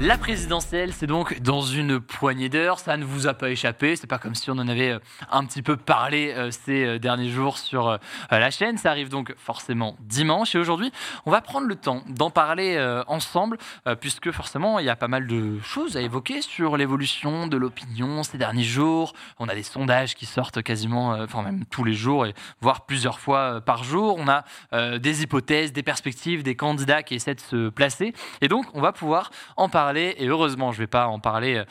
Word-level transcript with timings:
La 0.00 0.16
présidentielle, 0.16 0.92
c'est 0.92 1.08
donc 1.08 1.40
dans 1.40 1.62
une 1.62 1.98
poignée 1.98 2.48
d'heures, 2.48 2.78
ça 2.78 2.96
ne 2.96 3.04
vous 3.04 3.26
a 3.26 3.34
pas 3.34 3.50
échappé, 3.50 3.96
c'est 3.96 4.06
pas 4.06 4.18
comme 4.18 4.36
si 4.36 4.48
on 4.50 4.54
en 4.54 4.68
avait 4.68 4.90
euh, 4.90 4.98
un 5.30 5.44
petit 5.44 5.60
peu 5.60 5.76
parlé 5.76 6.34
ces 6.50 6.98
derniers 6.98 7.30
jours 7.30 7.58
sur 7.58 7.98
la 8.30 8.50
chaîne, 8.50 8.78
ça 8.78 8.90
arrive 8.90 9.08
donc 9.08 9.34
forcément 9.36 9.96
dimanche. 10.00 10.54
Et 10.54 10.58
aujourd'hui 10.58 10.92
on 11.26 11.30
va 11.30 11.40
prendre 11.40 11.66
le 11.66 11.74
temps 11.74 12.02
d'en 12.08 12.30
parler 12.30 12.78
ensemble 13.08 13.58
puisque 14.00 14.30
forcément 14.30 14.78
il 14.78 14.86
y 14.86 14.90
a 14.90 14.96
pas 14.96 15.08
mal 15.08 15.26
de 15.26 15.58
choses 15.60 15.96
à 15.96 16.00
évoquer 16.00 16.42
sur 16.42 16.76
l'évolution 16.76 17.46
de 17.46 17.56
l'opinion 17.56 18.22
ces 18.22 18.38
derniers 18.38 18.62
jours, 18.62 19.14
on 19.38 19.48
a 19.48 19.54
des 19.54 19.62
sondages 19.62 20.14
qui 20.14 20.26
sortent 20.26 20.62
quasiment, 20.62 21.14
euh, 21.14 21.24
enfin 21.24 21.42
même 21.42 21.64
tous 21.66 21.84
les 21.84 21.94
jours, 21.94 22.26
et 22.26 22.34
voire 22.60 22.86
plusieurs 22.86 23.20
fois 23.20 23.38
euh, 23.38 23.60
par 23.60 23.84
jour. 23.84 24.16
On 24.18 24.28
a 24.28 24.44
euh, 24.72 24.98
des 24.98 25.22
hypothèses, 25.22 25.72
des 25.72 25.82
perspectives, 25.82 26.42
des 26.42 26.54
candidats 26.56 27.02
qui 27.02 27.14
essaient 27.14 27.34
de 27.34 27.40
se 27.40 27.68
placer. 27.68 28.14
Et 28.40 28.48
donc, 28.48 28.66
on 28.74 28.80
va 28.80 28.92
pouvoir 28.92 29.30
en 29.56 29.68
parler. 29.68 30.14
Et 30.18 30.26
heureusement, 30.26 30.72
je 30.72 30.78
ne 30.78 30.82
vais 30.82 30.86
pas 30.88 31.06
en 31.06 31.18
parler 31.18 31.62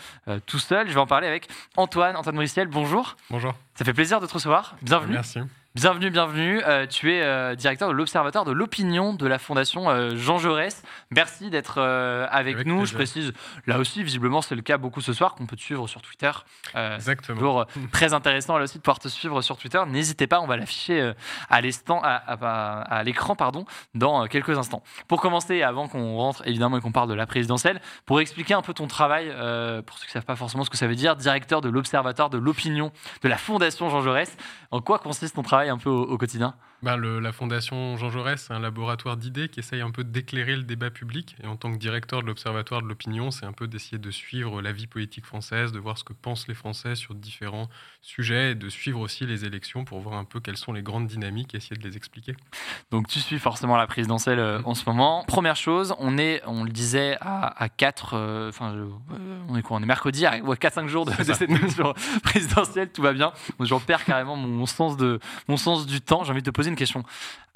tout 0.46 0.60
seul. 0.60 0.88
Je 0.88 0.94
vais 0.94 1.00
en 1.00 1.08
parler 1.08 1.28
avec 1.28 1.48
Antoine. 1.76 2.16
Antoine 2.16 2.36
Mauriciel, 2.36 2.68
bonjour. 2.68 3.16
Bonjour. 3.30 3.54
Ça 3.76 3.86
fait 3.86 3.94
plaisir 3.94 4.20
de 4.20 4.26
te 4.26 4.34
recevoir. 4.34 4.76
Bienvenue. 4.82 5.14
Merci. 5.14 5.40
Bienvenue, 5.78 6.10
bienvenue. 6.10 6.60
Euh, 6.66 6.88
tu 6.88 7.14
es 7.14 7.22
euh, 7.22 7.54
directeur 7.54 7.88
de 7.88 7.94
l'Observatoire 7.94 8.46
de 8.46 8.52
l'opinion 8.52 9.14
de 9.14 9.28
la 9.28 9.38
Fondation 9.38 9.92
euh, 9.92 10.16
Jean 10.16 10.40
Jaurès. 10.40 10.82
Merci 11.12 11.52
d'être 11.52 11.80
avec, 11.80 12.66
nous. 12.66 12.88
Je 12.88 12.96
précise, 12.96 13.32
là 13.68 13.78
aussi, 13.78 14.02
visiblement, 14.02 14.42
c'est 14.42 14.56
le 14.56 14.64
cas 14.64 14.80
beaucoup 14.80 15.02
ce 15.02 15.14
soir, 15.14 15.36
qu'on 15.36 15.46
peut 15.46 15.56
te 15.56 15.62
suivre 15.62 15.88
sur 15.88 16.02
Twitter. 16.02 16.32
Exactement. 16.74 17.38
Toujours 17.38 17.66
très 17.92 18.16
intéressant 18.16 18.58
là 18.58 18.64
aussi 18.64 18.80
de 18.80 18.82
pouvoir 18.82 18.98
te 18.98 19.08
suivre 19.08 19.40
sur 19.44 19.56
Twitter. 19.56 19.80
N'hésitez 19.88 20.26
pas, 20.26 20.42
on 20.42 20.48
va 20.48 20.58
l'afficher 20.58 21.14
à 21.48 21.62
l'écran, 21.62 22.02
à, 22.04 22.16
à 22.16 23.04
l'écran 23.04 23.36
pardon, 23.36 23.66
dans 23.94 24.26
quelques 24.26 24.58
instants. 24.58 24.82
Pour 25.08 25.22
commencer, 25.22 25.62
avant 25.62 25.88
qu'on 25.88 26.18
rentre 26.18 26.42
évidemment 26.48 26.80
et 26.80 26.82
qu'on 26.82 26.92
parle 26.92 27.10
de 27.10 27.14
la 27.14 27.28
présidentielle, 27.28 27.82
pour 28.08 28.20
expliquer 28.20 28.56
un 28.56 28.64
peu 28.64 28.74
ton 28.74 28.88
travail, 28.88 29.28
pour 29.86 30.00
ceux 30.00 30.06
qui 30.06 30.10
ne 30.10 30.14
savent 30.14 30.26
pas 30.26 30.36
forcément 30.36 30.64
ce 30.64 30.72
que 30.72 30.78
ça 30.78 30.88
veut 30.88 30.96
dire, 30.96 31.16
directeur 31.16 31.62
de 31.62 31.70
l'Observatoire 31.70 32.32
de 32.32 32.40
l'opinion 32.40 32.92
de 33.22 33.30
la 33.30 33.38
Fondation 33.38 33.92
Jean 33.92 34.02
Jaurès. 34.02 34.36
En 34.72 34.82
quoi 34.82 34.98
consiste 34.98 35.36
ton 35.36 35.44
travail 35.44 35.67
un 35.70 35.78
peu 35.78 35.90
au, 35.90 36.18
quotidien? 36.18 36.56
Bah, 36.84 36.96
la 36.98 37.32
Fondation 37.32 37.98
Jean 37.98 38.10
Jaurès, 38.12 38.40
c'est 38.40 38.54
un 38.54 38.60
laboratoire 38.60 39.18
d'idées 39.18 39.50
qui 39.50 39.60
essaye 39.60 39.82
un 39.82 39.90
peu 39.90 40.04
d'éclairer 40.04 40.56
le 40.56 40.64
débat 40.64 40.92
public. 40.92 41.36
Et 41.44 41.48
en 41.48 41.56
tant 41.56 41.72
que 41.72 41.78
directeur 41.78 42.22
de 42.22 42.28
l'Observatoire 42.28 42.82
de 42.84 42.88
l'opinion, 42.88 43.32
c'est 43.32 43.46
un 43.46 43.52
peu 43.52 43.68
d'essayer 43.68 43.98
de 43.98 44.12
suivre 44.12 44.62
la 44.62 44.72
vie 44.72 44.86
politique 44.86 45.26
française, 45.26 45.72
de 45.72 45.80
voir 45.80 45.98
ce 45.98 46.04
que 46.04 46.14
pensent 46.14 46.48
les 46.48 46.54
Français 46.54 46.96
sur 46.96 47.16
différents 47.16 47.68
sujets 48.02 48.52
et 48.52 48.56
de 48.56 48.70
suivre 48.70 49.00
aussi 49.00 49.26
les 49.26 49.44
élections 49.44 49.86
pour 49.86 50.00
voir 50.00 50.16
un 50.16 50.24
peu 50.24 50.40
quelles 50.40 50.58
sont 50.58 50.72
les 50.72 50.84
grandes 50.84 51.08
dynamiques 51.08 51.56
et 51.56 51.58
essayer 51.58 51.76
de 51.76 51.88
les 51.88 51.98
expliquer. 51.98 52.36
Donc 52.92 53.08
tu 53.08 53.20
suis 53.20 53.40
forcément 53.40 53.76
la 53.76 53.88
présidentielle 53.88 54.40
euh, 54.40 54.62
en 54.64 54.76
ce 54.76 54.84
moment. 54.86 55.24
Première 55.28 55.56
chose, 55.56 55.96
on 55.98 56.18
est, 56.18 56.42
on 56.46 56.64
le 56.64 56.70
disait, 56.70 57.18
à, 57.22 57.70
4, 57.76 58.14
euh, 58.14 58.50
enfin, 58.50 58.76
on 59.50 59.56
est 59.58 59.64
quoi 59.64 59.78
On 59.78 59.84
est 59.84 59.88
mercredi, 59.88 60.26
à 60.26 60.40
4-5 60.40 60.88
jours 60.88 61.06
de, 61.06 61.12
cette 61.24 61.42
élection 61.42 61.94
présidentielle, 62.24 62.92
tout 62.92 63.02
va 63.02 63.14
bien. 63.14 63.34
J'en 63.60 63.80
perds 63.80 64.06
carrément 64.06 64.36
mon, 64.36 64.66
sens 64.68 64.96
de, 64.96 65.20
mon 65.48 65.58
sens 65.58 65.88
du 65.88 66.02
temps. 66.02 66.24
J'ai 66.24 66.32
envie 66.32 66.42
de 66.42 66.50
te 66.50 66.56
poser 66.56 66.67
une 66.70 66.76
question 66.76 67.04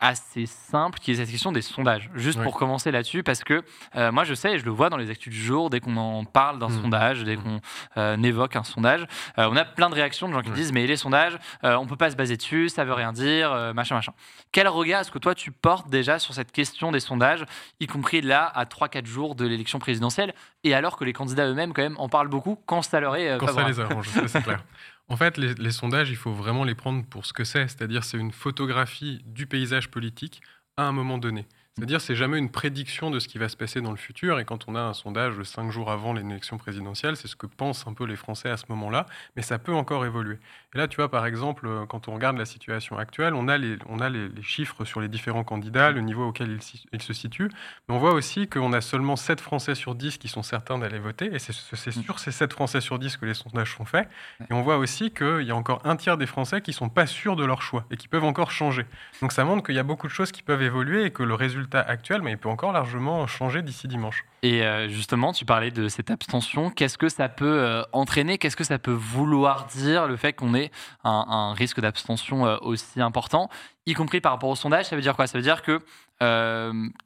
assez 0.02 0.48
simple, 0.48 0.98
qui 1.00 1.12
est 1.12 1.16
cette 1.16 1.30
question 1.30 1.52
des 1.52 1.62
sondages. 1.62 2.10
Juste 2.16 2.42
pour 2.42 2.58
commencer 2.58 2.90
là-dessus, 2.90 3.22
parce 3.22 3.44
que 3.44 3.64
euh, 3.96 4.12
moi 4.12 4.24
je 4.24 4.34
sais, 4.34 4.54
et 4.54 4.58
je 4.58 4.66
le 4.66 4.72
vois 4.72 4.90
dans 4.90 4.98
les 4.98 5.12
actus 5.12 5.32
du 5.32 5.40
jour, 5.40 5.70
dès 5.70 5.80
qu'on 5.80 5.96
en 5.96 6.26
parle 6.26 6.58
d'un 6.58 6.70
mmh. 6.70 6.82
sondage, 6.82 7.24
dès 7.24 7.38
qu'on 7.38 7.62
euh, 7.98 8.18
évoque 8.18 8.56
un 8.56 8.64
sondage, 8.64 9.06
euh, 9.38 9.48
on 9.50 9.56
a 9.56 9.64
plein 9.64 9.92
de 9.92 9.96
réactions 9.96 10.28
de 10.28 10.34
gens 10.34 10.42
qui 10.42 10.50
disent 10.50 10.74
mais 10.74 10.88
les 10.88 10.98
sondages, 10.98 11.38
on 11.62 11.86
peut 11.86 11.96
pas 11.96 12.10
se 12.10 12.16
baser 12.16 12.36
dessus, 12.36 12.70
ça 12.70 12.84
veut 12.84 12.94
rien 12.94 13.14
dire, 13.14 13.74
machin, 13.76 13.94
machin. 13.94 14.14
Quel 14.52 14.68
regard 14.68 15.02
est-ce 15.02 15.12
que 15.12 15.20
toi 15.20 15.36
tu 15.36 15.52
portes 15.52 15.90
déjà 15.90 16.18
sur 16.18 16.34
cette 16.34 16.52
question 16.52 16.92
des 16.92 17.00
sondages, 17.00 17.46
y 17.80 17.86
compris 17.86 18.22
là 18.22 18.52
à 18.56 18.66
3-4 18.66 19.06
jours 19.06 19.36
de 19.36 19.46
l'élection 19.46 19.78
présidentielle, 19.78 20.34
et 20.64 20.74
alors 20.74 20.98
que 20.98 21.04
les 21.04 21.14
candidats 21.14 21.48
eux-mêmes 21.48 21.74
quand 21.74 21.84
même 21.84 21.98
en 22.00 22.10
parlent 22.10 22.28
beaucoup 22.28 22.58
quand 22.66 22.82
ça 22.82 23.00
leur 23.00 23.16
est 23.16 23.38
Quand 23.38 23.54
ça 23.54 23.68
les 23.68 23.80
arrange, 23.80 24.10
c'est 24.26 24.42
clair. 24.42 24.64
En 25.08 25.18
fait, 25.18 25.38
les, 25.38 25.72
sondages, 25.72 26.10
il 26.10 26.16
faut 26.16 26.34
vraiment 26.34 26.64
les 26.64 26.76
prendre 26.76 27.06
pour 27.06 27.26
ce 27.26 27.34
que 27.34 27.44
c'est, 27.44 27.68
c'est-à-dire 27.68 28.04
c'est 28.04 28.18
une 28.18 28.32
photographie 28.32 29.22
du 29.26 29.46
paysage 29.46 29.92
politique 29.92 30.42
à 30.78 30.84
un 30.84 30.92
moment 30.94 31.18
donné. 31.18 31.48
C'est-à-dire, 31.78 32.02
c'est 32.02 32.18
jamais 32.18 32.38
une 32.38 32.52
prédiction 32.52 33.12
de 33.12 33.20
ce 33.20 33.30
qui 33.30 33.38
va 33.38 33.48
se 33.48 33.56
passer 33.56 33.80
dans 33.80 33.92
le 33.92 33.98
futur. 33.98 34.40
Et 34.40 34.46
quand 34.46 34.68
on 34.68 34.76
a 34.76 34.82
un 34.82 34.94
sondage 34.94 35.42
cinq 35.44 35.72
jours 35.72 35.90
avant 35.90 36.12
l'élection 36.12 36.58
présidentielle, 36.58 37.16
c'est 37.16 37.30
ce 37.30 37.38
que 37.38 37.46
pensent 37.46 37.88
un 37.88 37.94
peu 37.94 38.04
les 38.04 38.18
Français 38.18 38.50
à 38.50 38.58
ce 38.58 38.66
moment-là. 38.70 39.06
Mais 39.38 39.42
ça 39.42 39.58
peut 39.58 39.74
encore 39.74 40.06
évoluer. 40.06 40.38
Et 40.76 40.78
là, 40.78 40.90
tu 40.90 40.98
vois, 40.98 41.09
par 41.09 41.26
exemple, 41.26 41.68
euh, 41.68 41.86
quand 41.86 42.09
on 42.09 42.14
regarde 42.14 42.38
la 42.38 42.44
situation 42.44 42.98
actuelle, 42.98 43.34
on 43.36 43.48
a 43.48 43.58
les, 43.58 43.78
on 43.88 44.00
a 44.00 44.09
les, 44.09 44.30
chiffres 44.42 44.84
sur 44.84 45.00
les 45.00 45.08
différents 45.08 45.46
candidats, 45.46 45.92
le 45.92 46.02
niveau 46.02 46.28
auquel 46.28 46.59
ils, 46.92 47.02
se 47.02 47.14
situent. 47.14 47.50
Mais 47.88 47.96
on 47.96 48.00
voit 48.00 48.14
aussi 48.14 48.50
qu'on 48.50 48.74
a 48.74 48.82
seulement 48.82 49.16
7 49.16 49.40
Français 49.40 49.74
sur 49.74 49.96
10 49.96 50.18
qui 50.18 50.28
sont 50.28 50.44
certains 50.44 50.78
d'aller 50.78 51.00
voter. 51.00 51.34
Et 51.34 51.40
c'est 51.40 51.53
sur 51.53 52.20
ces 52.20 52.32
7 52.32 52.52
Français 52.52 52.82
sur 52.82 53.00
10 53.00 53.16
que 53.16 53.26
les 53.26 53.34
sondages 53.34 53.74
sont 53.78 53.86
faits. 53.86 54.09
Et 54.42 54.53
on 54.53 54.62
voit 54.62 54.78
aussi 54.78 55.12
qu'il 55.12 55.44
y 55.44 55.52
a 55.52 55.56
encore 55.56 55.82
un 55.86 55.96
tiers 55.96 56.18
des 56.18 56.28
Français 56.28 56.62
qui 56.62 56.72
ne 56.72 56.76
sont 56.76 56.90
pas 56.90 57.06
sûrs 57.06 57.38
de 57.38 57.46
leur 57.46 57.62
choix 57.62 57.86
et 57.92 57.96
qui 57.96 58.09
peuvent 58.09 58.26
encore 58.26 58.52
changer. 58.52 58.86
Donc 59.22 59.32
ça 59.32 59.46
montre 59.46 59.64
qu'il 59.64 59.76
y 59.76 59.80
a 59.80 59.84
beaucoup 59.84 60.08
de 60.08 60.12
choses 60.12 60.34
qui 60.34 60.44
peuvent 60.44 60.62
évoluer 60.62 61.06
et 61.06 61.12
que 61.12 61.24
le 61.24 61.34
résultat 61.34 61.61
actuel, 61.74 62.22
mais 62.22 62.32
il 62.32 62.38
peut 62.38 62.50
encore 62.50 62.72
largement 62.72 63.28
changer 63.28 63.62
d'ici 63.62 63.88
dimanche. 63.88 64.26
Et 64.44 64.64
euh, 64.64 64.90
justement, 64.90 65.34
tu 65.34 65.46
parlais 65.46 65.72
de 65.72 65.88
cette 65.88 66.10
abstention. 66.10 66.70
Qu'est-ce 66.70 66.98
que 66.98 67.10
ça 67.10 67.30
peut 67.30 67.60
euh, 67.60 67.84
entraîner? 67.92 68.38
Qu'est-ce 68.38 68.56
que 68.56 68.64
ça 68.64 68.80
peut 68.80 68.92
vouloir 68.92 69.68
dire 69.68 70.08
le 70.08 70.16
fait 70.16 70.34
qu'on 70.34 70.54
ait 70.56 70.72
un, 71.04 71.54
risque 71.54 71.80
d'abstention 71.80 72.46
euh, 72.46 72.58
aussi 72.62 73.02
important, 73.02 73.50
y 73.86 73.94
compris 73.94 74.22
par 74.22 74.32
rapport 74.32 74.50
au 74.50 74.56
sondage? 74.56 74.86
Ça 74.86 74.96
veut 74.96 75.02
dire 75.02 75.16
quoi? 75.16 75.28
Ça 75.28 75.38
veut 75.38 75.44
dire 75.44 75.62
que 75.62 75.80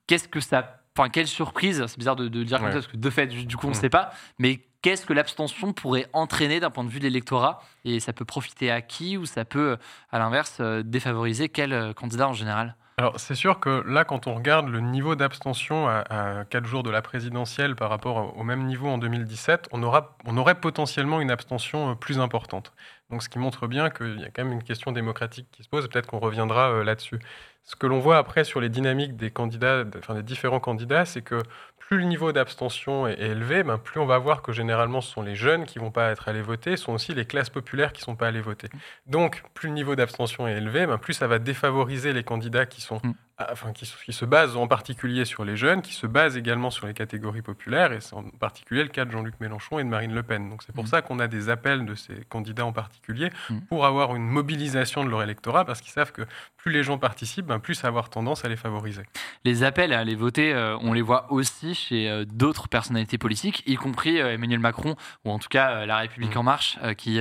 qu'est-ce 0.07 0.27
que 0.27 0.39
ça 0.39 0.81
Enfin, 0.97 1.09
quelle 1.09 1.27
surprise, 1.27 1.83
c'est 1.87 1.97
bizarre 1.97 2.15
de, 2.15 2.29
dire 2.29 2.57
comme 2.57 2.69
ça, 2.69 2.75
parce 2.75 2.87
que 2.87 2.95
de 2.95 3.09
fait, 3.09 3.27
du 3.27 3.57
coup, 3.57 3.67
on 3.67 3.71
ne 3.71 3.75
mm. 3.75 3.79
sait 3.81 3.89
pas, 3.89 4.13
mais 4.39 4.61
qu'est-ce 4.81 5.05
que 5.05 5.11
l'abstention 5.11 5.73
pourrait 5.73 6.07
entraîner 6.13 6.61
d'un 6.61 6.69
point 6.69 6.85
de 6.85 6.89
vue 6.89 6.99
de 6.99 7.03
l'électorat? 7.03 7.61
Et 7.83 7.99
ça 7.99 8.13
peut 8.13 8.23
profiter 8.23 8.71
à 8.71 8.81
qui 8.81 9.17
ou 9.17 9.25
ça 9.25 9.43
peut, 9.43 9.75
à 10.09 10.19
l'inverse, 10.19 10.61
défavoriser 10.61 11.49
quel 11.49 11.93
candidat 11.95 12.29
en 12.29 12.33
général? 12.33 12.77
Alors, 12.97 13.19
c'est 13.19 13.35
sûr 13.35 13.59
que 13.59 13.83
là, 13.85 14.05
quand 14.05 14.25
on 14.25 14.35
regarde 14.35 14.69
le 14.69 14.79
niveau 14.79 15.15
d'abstention 15.15 15.85
à, 15.85 16.39
à 16.39 16.45
4 16.45 16.65
jours 16.65 16.81
de 16.81 16.89
la 16.89 17.01
présidentielle 17.01 17.75
par 17.75 17.89
rapport 17.89 18.37
au 18.37 18.43
même 18.45 18.63
niveau 18.65 18.87
en 18.87 18.97
2017, 18.97 19.67
on, 19.73 19.83
aura, 19.83 20.15
on 20.23 20.37
aurait 20.37 20.55
potentiellement 20.55 21.19
une 21.19 21.29
abstention 21.29 21.91
euh, 21.91 21.95
plus 21.95 22.19
importante. 22.19 22.71
Donc, 23.09 23.21
ce 23.21 23.27
qui 23.27 23.37
montre 23.37 23.67
bien 23.67 23.89
qu'il 23.89 24.21
y 24.21 24.23
a 24.23 24.29
quand 24.29 24.45
même 24.45 24.53
une 24.53 24.63
question 24.63 24.93
démocratique 24.93 25.47
qui 25.51 25.63
se 25.63 25.67
pose, 25.67 25.89
peut-être 25.89 26.07
qu'on 26.07 26.19
reviendra 26.19 26.71
euh, 26.71 26.83
là-dessus. 26.85 27.19
Ce 27.63 27.75
que 27.75 27.85
l'on 27.85 27.99
voit 27.99 28.17
après 28.17 28.45
sur 28.45 28.61
les 28.61 28.69
dynamiques 28.69 29.17
des 29.17 29.29
candidats, 29.29 29.83
enfin 29.97 30.15
des 30.15 30.23
différents 30.23 30.61
candidats, 30.61 31.03
c'est 31.03 31.21
que 31.21 31.41
plus 31.87 31.99
le 31.99 32.05
niveau 32.05 32.31
d'abstention 32.31 33.07
est, 33.07 33.19
élevé, 33.19 33.63
ben 33.63 33.77
plus 33.77 33.99
on 33.99 34.05
va 34.05 34.17
voir 34.17 34.41
que 34.41 34.51
généralement 34.51 35.01
ce 35.01 35.11
sont 35.11 35.21
les 35.21 35.35
jeunes 35.35 35.65
qui 35.65 35.77
vont 35.77 35.91
pas 35.91 36.09
être 36.11 36.27
allés 36.27 36.41
voter, 36.41 36.77
ce 36.77 36.85
sont 36.85 36.93
aussi 36.93 37.13
les 37.13 37.25
classes 37.25 37.51
populaires 37.51 37.93
qui 37.93 38.01
sont 38.01 38.15
pas 38.15 38.27
allés 38.27 38.41
voter. 38.41 38.69
Donc 39.05 39.43
plus 39.53 39.69
le 39.69 39.75
niveau 39.75 39.95
d'abstention 39.95 40.47
est 40.47 40.57
élevé, 40.57 40.87
ben 40.87 40.97
plus 40.97 41.13
ça 41.13 41.27
va 41.27 41.37
défavoriser 41.37 42.11
les 42.11 42.23
candidats 42.23 42.65
qui 42.65 42.81
sont 42.81 42.99
mm. 43.03 43.13
Enfin, 43.37 43.73
qui, 43.73 43.85
se 43.85 44.25
base 44.25 44.55
en 44.55 44.67
particulier 44.67 45.25
sur 45.25 45.43
les 45.43 45.57
jeunes, 45.57 45.81
qui 45.81 45.93
se 45.93 46.07
base 46.07 46.37
également 46.37 46.69
sur 46.69 46.87
les 46.87 46.93
catégories 46.93 47.41
populaires, 47.41 47.91
et 47.91 47.99
c'est 47.99 48.15
en 48.15 48.23
particulier 48.23 48.83
le 48.83 48.89
cas 48.89 49.03
de 49.03 49.11
Jean-Luc 49.11 49.35
Mélenchon 49.41 49.79
et 49.79 49.83
de 49.83 49.89
Marine 49.89 50.13
Le 50.13 50.23
Pen. 50.23 50.49
Donc 50.49 50.63
c'est 50.63 50.73
pour 50.73 50.85
mmh. 50.85 50.87
ça 50.87 51.01
qu'on 51.01 51.19
a 51.19 51.27
des 51.27 51.49
appels 51.49 51.85
de 51.85 51.95
ces 51.95 52.15
candidats 52.29 52.65
en 52.65 52.71
particulier 52.71 53.29
mmh. 53.49 53.59
pour 53.67 53.85
avoir 53.85 54.15
une 54.15 54.25
mobilisation 54.25 55.03
de 55.03 55.09
leur 55.09 55.21
électorat, 55.21 55.65
parce 55.65 55.81
qu'ils 55.81 55.91
savent 55.91 56.13
que 56.13 56.21
plus 56.55 56.71
les 56.71 56.83
gens 56.83 56.97
participent, 56.97 57.47
ben, 57.47 57.59
plus 57.59 57.75
ça 57.75 57.83
va 57.83 57.89
avoir 57.89 58.09
tendance 58.09 58.45
à 58.45 58.49
les 58.49 58.55
favoriser. 58.55 59.03
Les 59.43 59.63
appels 59.63 59.91
à 59.91 59.99
aller 59.99 60.15
voter, 60.15 60.53
euh, 60.53 60.77
on 60.81 60.93
les 60.93 61.01
voit 61.01 61.31
aussi 61.31 61.75
chez 61.75 62.09
euh, 62.09 62.25
d'autres 62.25 62.69
personnalités 62.69 63.17
politiques, 63.17 63.63
y 63.67 63.75
compris 63.75 64.21
euh, 64.21 64.33
Emmanuel 64.33 64.59
Macron, 64.59 64.95
ou 65.25 65.31
en 65.31 65.39
tout 65.39 65.49
cas 65.49 65.85
La 65.85 65.97
République 65.97 66.35
mmh. 66.35 66.39
en 66.39 66.43
marche, 66.43 66.79
qui 66.97 67.19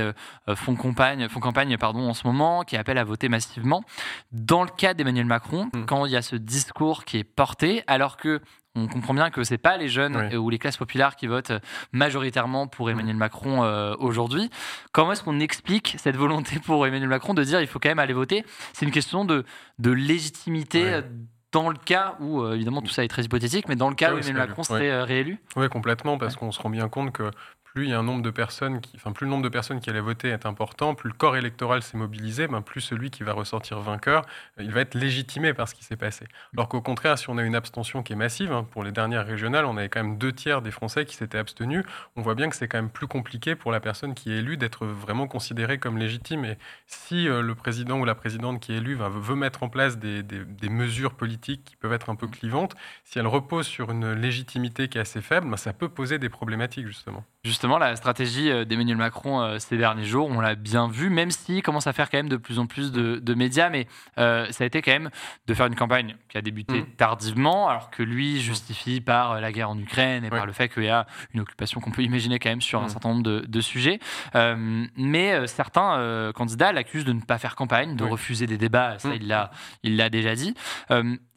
font 0.54 0.76
campagne, 0.76 1.28
font 1.28 1.40
campagne 1.40 1.76
pardon, 1.76 2.08
en 2.08 2.14
ce 2.14 2.26
moment, 2.26 2.62
qui 2.62 2.76
appellent 2.76 2.98
à 2.98 3.04
voter 3.04 3.28
massivement. 3.28 3.84
Dans 4.32 4.62
le 4.62 4.70
cas 4.70 4.94
d'Emmanuel 4.94 5.26
Macron, 5.26 5.70
quand 5.86 6.03
il 6.06 6.12
y 6.12 6.16
a 6.16 6.22
ce 6.22 6.36
discours 6.36 7.04
qui 7.04 7.18
est 7.18 7.24
porté, 7.24 7.82
alors 7.86 8.16
que 8.16 8.40
on 8.76 8.88
comprend 8.88 9.14
bien 9.14 9.30
que 9.30 9.44
c'est 9.44 9.58
pas 9.58 9.76
les 9.76 9.88
jeunes 9.88 10.34
ou 10.36 10.50
les 10.50 10.58
classes 10.58 10.76
populaires 10.76 11.14
qui 11.14 11.28
votent 11.28 11.52
majoritairement 11.92 12.66
pour 12.66 12.90
Emmanuel 12.90 13.16
Macron 13.16 13.62
euh, 13.62 13.94
aujourd'hui. 13.98 14.50
Comment 14.92 15.12
est-ce 15.12 15.22
qu'on 15.22 15.38
explique 15.38 15.94
cette 15.98 16.16
volonté 16.16 16.58
pour 16.58 16.84
Emmanuel 16.86 17.08
Macron 17.08 17.34
de 17.34 17.44
dire 17.44 17.60
il 17.60 17.68
faut 17.68 17.78
quand 17.78 17.88
même 17.88 18.00
aller 18.00 18.14
voter? 18.14 18.44
C'est 18.72 18.84
une 18.84 18.90
question 18.90 19.24
de, 19.24 19.44
de 19.78 19.90
légitimité. 19.90 20.94
Euh, 20.94 21.02
dans 21.52 21.68
le 21.68 21.76
cas 21.76 22.16
où, 22.18 22.42
euh, 22.42 22.54
évidemment, 22.54 22.82
tout 22.82 22.90
ça 22.90 23.04
est 23.04 23.08
très 23.08 23.22
hypothétique, 23.22 23.68
mais 23.68 23.76
dans 23.76 23.88
le 23.88 23.94
cas 23.94 24.12
où 24.12 24.18
Emmanuel 24.18 24.48
Macron 24.48 24.64
serait 24.64 25.04
réélu? 25.04 25.38
Oui, 25.54 25.68
complètement, 25.68 26.18
parce 26.18 26.34
qu'on 26.34 26.50
se 26.50 26.60
rend 26.60 26.68
bien 26.68 26.88
compte 26.88 27.12
que 27.12 27.30
plus 27.74 27.86
il 27.86 27.90
y 27.90 27.92
a 27.92 27.98
un 27.98 28.04
nombre 28.04 28.22
de 28.22 28.30
personnes 28.30 28.80
enfin, 28.94 29.10
plus 29.10 29.24
le 29.26 29.30
nombre 29.30 29.42
de 29.42 29.48
personnes 29.48 29.80
qui 29.80 29.90
allaient 29.90 30.00
voter 30.00 30.28
est 30.28 30.46
important, 30.46 30.94
plus 30.94 31.08
le 31.08 31.14
corps 31.14 31.36
électoral 31.36 31.82
s'est 31.82 31.96
mobilisé, 31.96 32.46
ben, 32.46 32.62
plus 32.62 32.80
celui 32.80 33.10
qui 33.10 33.24
va 33.24 33.32
ressortir 33.32 33.80
vainqueur, 33.80 34.22
il 34.60 34.70
va 34.70 34.80
être 34.80 34.94
légitimé 34.94 35.52
par 35.54 35.68
ce 35.68 35.74
qui 35.74 35.82
s'est 35.82 35.96
passé. 35.96 36.26
Alors 36.52 36.68
qu'au 36.68 36.80
contraire, 36.80 37.18
si 37.18 37.28
on 37.30 37.36
a 37.36 37.42
une 37.42 37.56
abstention 37.56 38.04
qui 38.04 38.12
est 38.12 38.16
massive, 38.16 38.52
hein, 38.52 38.64
pour 38.70 38.84
les 38.84 38.92
dernières 38.92 39.26
régionales, 39.26 39.64
on 39.64 39.76
avait 39.76 39.88
quand 39.88 40.04
même 40.04 40.18
deux 40.18 40.32
tiers 40.32 40.62
des 40.62 40.70
Français 40.70 41.04
qui 41.04 41.16
s'étaient 41.16 41.38
abstenus. 41.38 41.84
On 42.14 42.22
voit 42.22 42.36
bien 42.36 42.48
que 42.48 42.54
c'est 42.54 42.68
quand 42.68 42.78
même 42.78 42.90
plus 42.90 43.08
compliqué 43.08 43.56
pour 43.56 43.72
la 43.72 43.80
personne 43.80 44.14
qui 44.14 44.32
est 44.32 44.36
élue 44.36 44.56
d'être 44.56 44.86
vraiment 44.86 45.26
considérée 45.26 45.78
comme 45.78 45.98
légitime. 45.98 46.44
Et 46.44 46.58
si 46.86 47.28
euh, 47.28 47.42
le 47.42 47.56
président 47.56 47.98
ou 47.98 48.04
la 48.04 48.14
présidente 48.14 48.60
qui 48.60 48.72
est 48.72 48.76
élue 48.76 48.94
veut 48.96 49.34
mettre 49.34 49.64
en 49.64 49.68
place 49.68 49.98
des, 49.98 50.22
des, 50.22 50.68
mesures 50.68 51.14
politiques 51.14 51.64
qui 51.64 51.76
peuvent 51.76 51.92
être 51.92 52.10
un 52.10 52.14
peu 52.14 52.28
clivantes, 52.28 52.76
si 53.04 53.18
elle 53.18 53.26
repose 53.26 53.66
sur 53.66 53.90
une 53.90 54.12
légitimité 54.12 54.88
qui 54.88 54.98
est 54.98 55.00
assez 55.00 55.20
faible, 55.20 55.48
ben, 55.50 55.56
ça 55.56 55.72
peut 55.72 55.88
poser 55.88 56.18
des 56.18 56.28
problématiques. 56.28 56.86
Justement, 56.86 57.24
la 57.78 57.96
stratégie 57.96 58.50
euh, 58.50 58.64
d'Emmanuel 58.64 58.96
Macron 58.96 59.40
euh, 59.40 59.58
ces 59.58 59.76
derniers 59.76 60.04
jours, 60.04 60.28
on 60.28 60.40
l'a 60.40 60.54
bien 60.54 60.88
vu, 60.88 61.10
même 61.10 61.30
s'il 61.30 61.62
commence 61.62 61.86
à 61.86 61.92
faire 61.92 62.10
quand 62.10 62.18
même 62.18 62.28
de 62.28 62.36
plus 62.36 62.58
en 62.58 62.66
plus 62.66 62.92
de, 62.92 63.34
médias, 63.34 63.70
mais 63.70 63.86
euh, 64.18 64.46
ça 64.50 64.64
a 64.64 64.66
été 64.66 64.82
quand 64.82 64.92
même 64.92 65.10
de 65.46 65.54
faire 65.54 65.66
une 65.66 65.74
campagne 65.74 66.16
qui 66.28 66.38
a 66.38 66.42
débuté 66.42 66.82
mm. 66.82 66.86
tardivement, 66.96 67.68
alors 67.68 67.90
que 67.90 68.02
lui 68.02 68.40
justifie 68.40 69.00
par 69.00 69.40
la 69.40 69.50
guerre 69.50 69.70
en 69.70 69.78
Ukraine 69.78 70.24
et 70.24 70.30
par 70.30 70.46
le 70.46 70.52
fait 70.52 70.68
qu'il 70.68 70.84
y 70.84 70.88
a 70.88 71.06
une 71.32 71.40
occupation 71.40 71.80
qu'on 71.80 71.90
peut 71.90 72.02
imaginer 72.02 72.38
quand 72.38 72.50
même 72.50 72.60
sur 72.60 72.80
un 72.80 72.86
mm. 72.86 72.90
certain 72.90 73.08
nombre 73.08 73.22
de, 73.22 73.60
sujets. 73.60 73.98
mais 74.96 75.46
certains 75.46 76.32
candidats 76.34 76.72
l'accusent 76.72 77.04
de 77.04 77.12
ne 77.12 77.20
pas 77.20 77.38
faire 77.38 77.56
campagne, 77.56 77.96
de 77.96 78.04
refuser 78.04 78.46
des 78.46 78.58
débats, 78.58 78.98
ça 78.98 79.08
mm. 79.08 79.50
il 79.82 79.96
l'a 79.96 80.10
déjà 80.10 80.34
dit. 80.34 80.54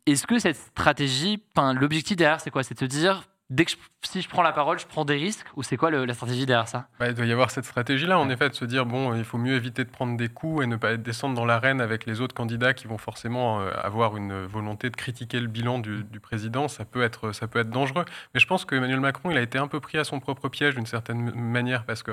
Est-ce 0.06 0.25
que 0.27 0.39
cette 0.39 0.56
stratégie, 0.56 1.44
l'objectif 1.75 2.15
derrière, 2.15 2.39
c'est 2.39 2.51
quoi? 2.51 2.63
C'est 2.63 2.75
de 2.75 2.80
se 2.80 2.85
dire 2.85 3.23
dès 3.49 3.65
que 3.65 3.71
si 4.03 4.21
je 4.21 4.29
prends 4.29 4.41
la 4.41 4.51
parole, 4.51 4.79
je 4.79 4.85
prends 4.85 5.05
des 5.05 5.15
risques 5.15 5.47
ou 5.55 5.63
c'est 5.63 5.77
quoi 5.77 5.89
la 5.91 6.13
stratégie 6.13 6.45
derrière 6.45 6.67
ça? 6.67 6.88
Bah, 6.99 7.07
Il 7.07 7.13
doit 7.13 7.25
y 7.25 7.31
avoir 7.31 7.51
cette 7.51 7.65
stratégie-là, 7.65 8.19
en 8.19 8.29
effet, 8.29 8.49
de 8.49 8.55
se 8.55 8.65
dire 8.65 8.85
bon, 8.85 9.15
il 9.15 9.23
faut 9.23 9.38
mieux 9.38 9.55
éviter 9.55 9.83
de 9.83 9.89
prendre 9.89 10.17
des 10.17 10.29
coups 10.29 10.63
et 10.63 10.67
ne 10.67 10.75
pas 10.75 10.97
descendre 10.97 11.35
dans 11.35 11.45
l'arène 11.45 11.81
avec 11.81 12.05
les 12.05 12.21
autres 12.21 12.35
candidats 12.35 12.73
qui 12.73 12.88
vont 12.88 12.97
forcément 12.97 13.61
euh, 13.61 13.71
avoir 13.81 14.17
une 14.17 14.45
volonté 14.45 14.89
de 14.89 14.95
critiquer 14.95 15.39
le 15.39 15.47
bilan 15.47 15.79
du, 15.79 16.03
du, 16.03 16.19
président. 16.19 16.67
Ça 16.67 16.85
peut, 16.85 17.03
être, 17.03 17.31
ça 17.31 17.47
peut 17.47 17.59
être 17.59 17.69
dangereux. 17.69 18.05
Mais 18.33 18.39
je 18.39 18.47
pense 18.47 18.65
qu'Emmanuel 18.65 18.99
Macron, 18.99 19.31
il 19.31 19.38
a 19.38 19.41
été 19.41 19.57
un 19.57 19.67
peu 19.67 19.79
pris 19.79 19.97
à 19.97 20.03
son 20.03 20.19
propre 20.19 20.49
piège 20.49 20.75
d'une 20.75 20.85
certaine 20.85 21.31
manière 21.35 21.85
parce 21.85 22.03
que 22.03 22.11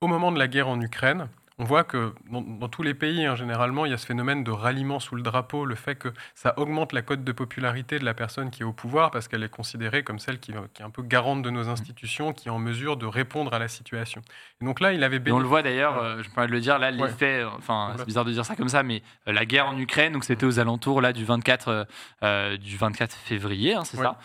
au 0.00 0.08
moment 0.08 0.32
de 0.32 0.38
la 0.38 0.48
guerre 0.48 0.68
en 0.68 0.80
Ukraine, 0.80 1.28
on 1.58 1.64
voit 1.64 1.84
que 1.84 2.14
dans, 2.30 2.68
tous 2.68 2.82
les 2.82 2.94
pays, 2.94 3.24
hein, 3.24 3.36
généralement, 3.36 3.84
il 3.84 3.90
y 3.90 3.94
a 3.94 3.98
ce 3.98 4.06
phénomène 4.06 4.44
de 4.44 4.50
ralliement 4.50 5.00
sous 5.00 5.14
le 5.14 5.22
drapeau, 5.22 5.64
le 5.64 5.74
fait 5.74 5.94
que 5.94 6.08
ça 6.34 6.54
augmente 6.56 6.92
la 6.92 7.02
cote 7.02 7.24
de 7.24 7.32
popularité 7.32 7.98
de 7.98 8.04
la 8.04 8.14
personne 8.14 8.50
qui 8.50 8.62
est 8.62 8.64
au 8.64 8.72
pouvoir 8.72 9.10
parce 9.10 9.28
qu'elle 9.28 9.42
est 9.42 9.48
considérée 9.48 10.02
comme 10.02 10.18
celle 10.18 10.38
qui, 10.38 10.52
est 10.52 10.82
un 10.82 10.90
peu 10.90 11.02
garante 11.02 11.42
de 11.42 11.50
nos 11.50 11.68
institutions, 11.68 12.32
qui 12.32 12.48
est 12.48 12.50
en 12.50 12.58
mesure 12.58 12.96
de 12.96 13.06
répondre 13.06 13.52
à 13.52 13.58
la 13.58 13.68
situation. 13.68 14.22
Et 14.60 14.64
donc 14.64 14.80
là, 14.80 14.92
il 14.92 15.04
avait 15.04 15.20
On 15.30 15.38
le 15.38 15.46
voit 15.46 15.62
d'ailleurs, 15.62 15.98
euh, 15.98 16.22
je 16.22 16.30
peux 16.30 16.46
le 16.46 16.60
dire, 16.60 16.78
là, 16.78 16.90
l'effet, 16.90 17.44
enfin, 17.56 17.94
c'est 17.96 18.06
bizarre 18.06 18.24
de 18.24 18.32
dire 18.32 18.44
ça 18.44 18.56
comme 18.56 18.68
ça, 18.68 18.82
mais 18.82 19.02
euh, 19.28 19.32
la 19.32 19.44
guerre 19.44 19.66
en 19.66 19.78
Ukraine, 19.78 20.12
donc 20.12 20.24
c'était 20.24 20.46
aux 20.46 20.58
alentours 20.58 21.00
là, 21.00 21.12
du, 21.12 21.24
24, 21.24 21.86
euh, 22.22 22.56
du 22.56 22.76
24 22.76 23.14
février, 23.14 23.74
hein, 23.74 23.84
c'est 23.84 23.98
ça. 23.98 24.18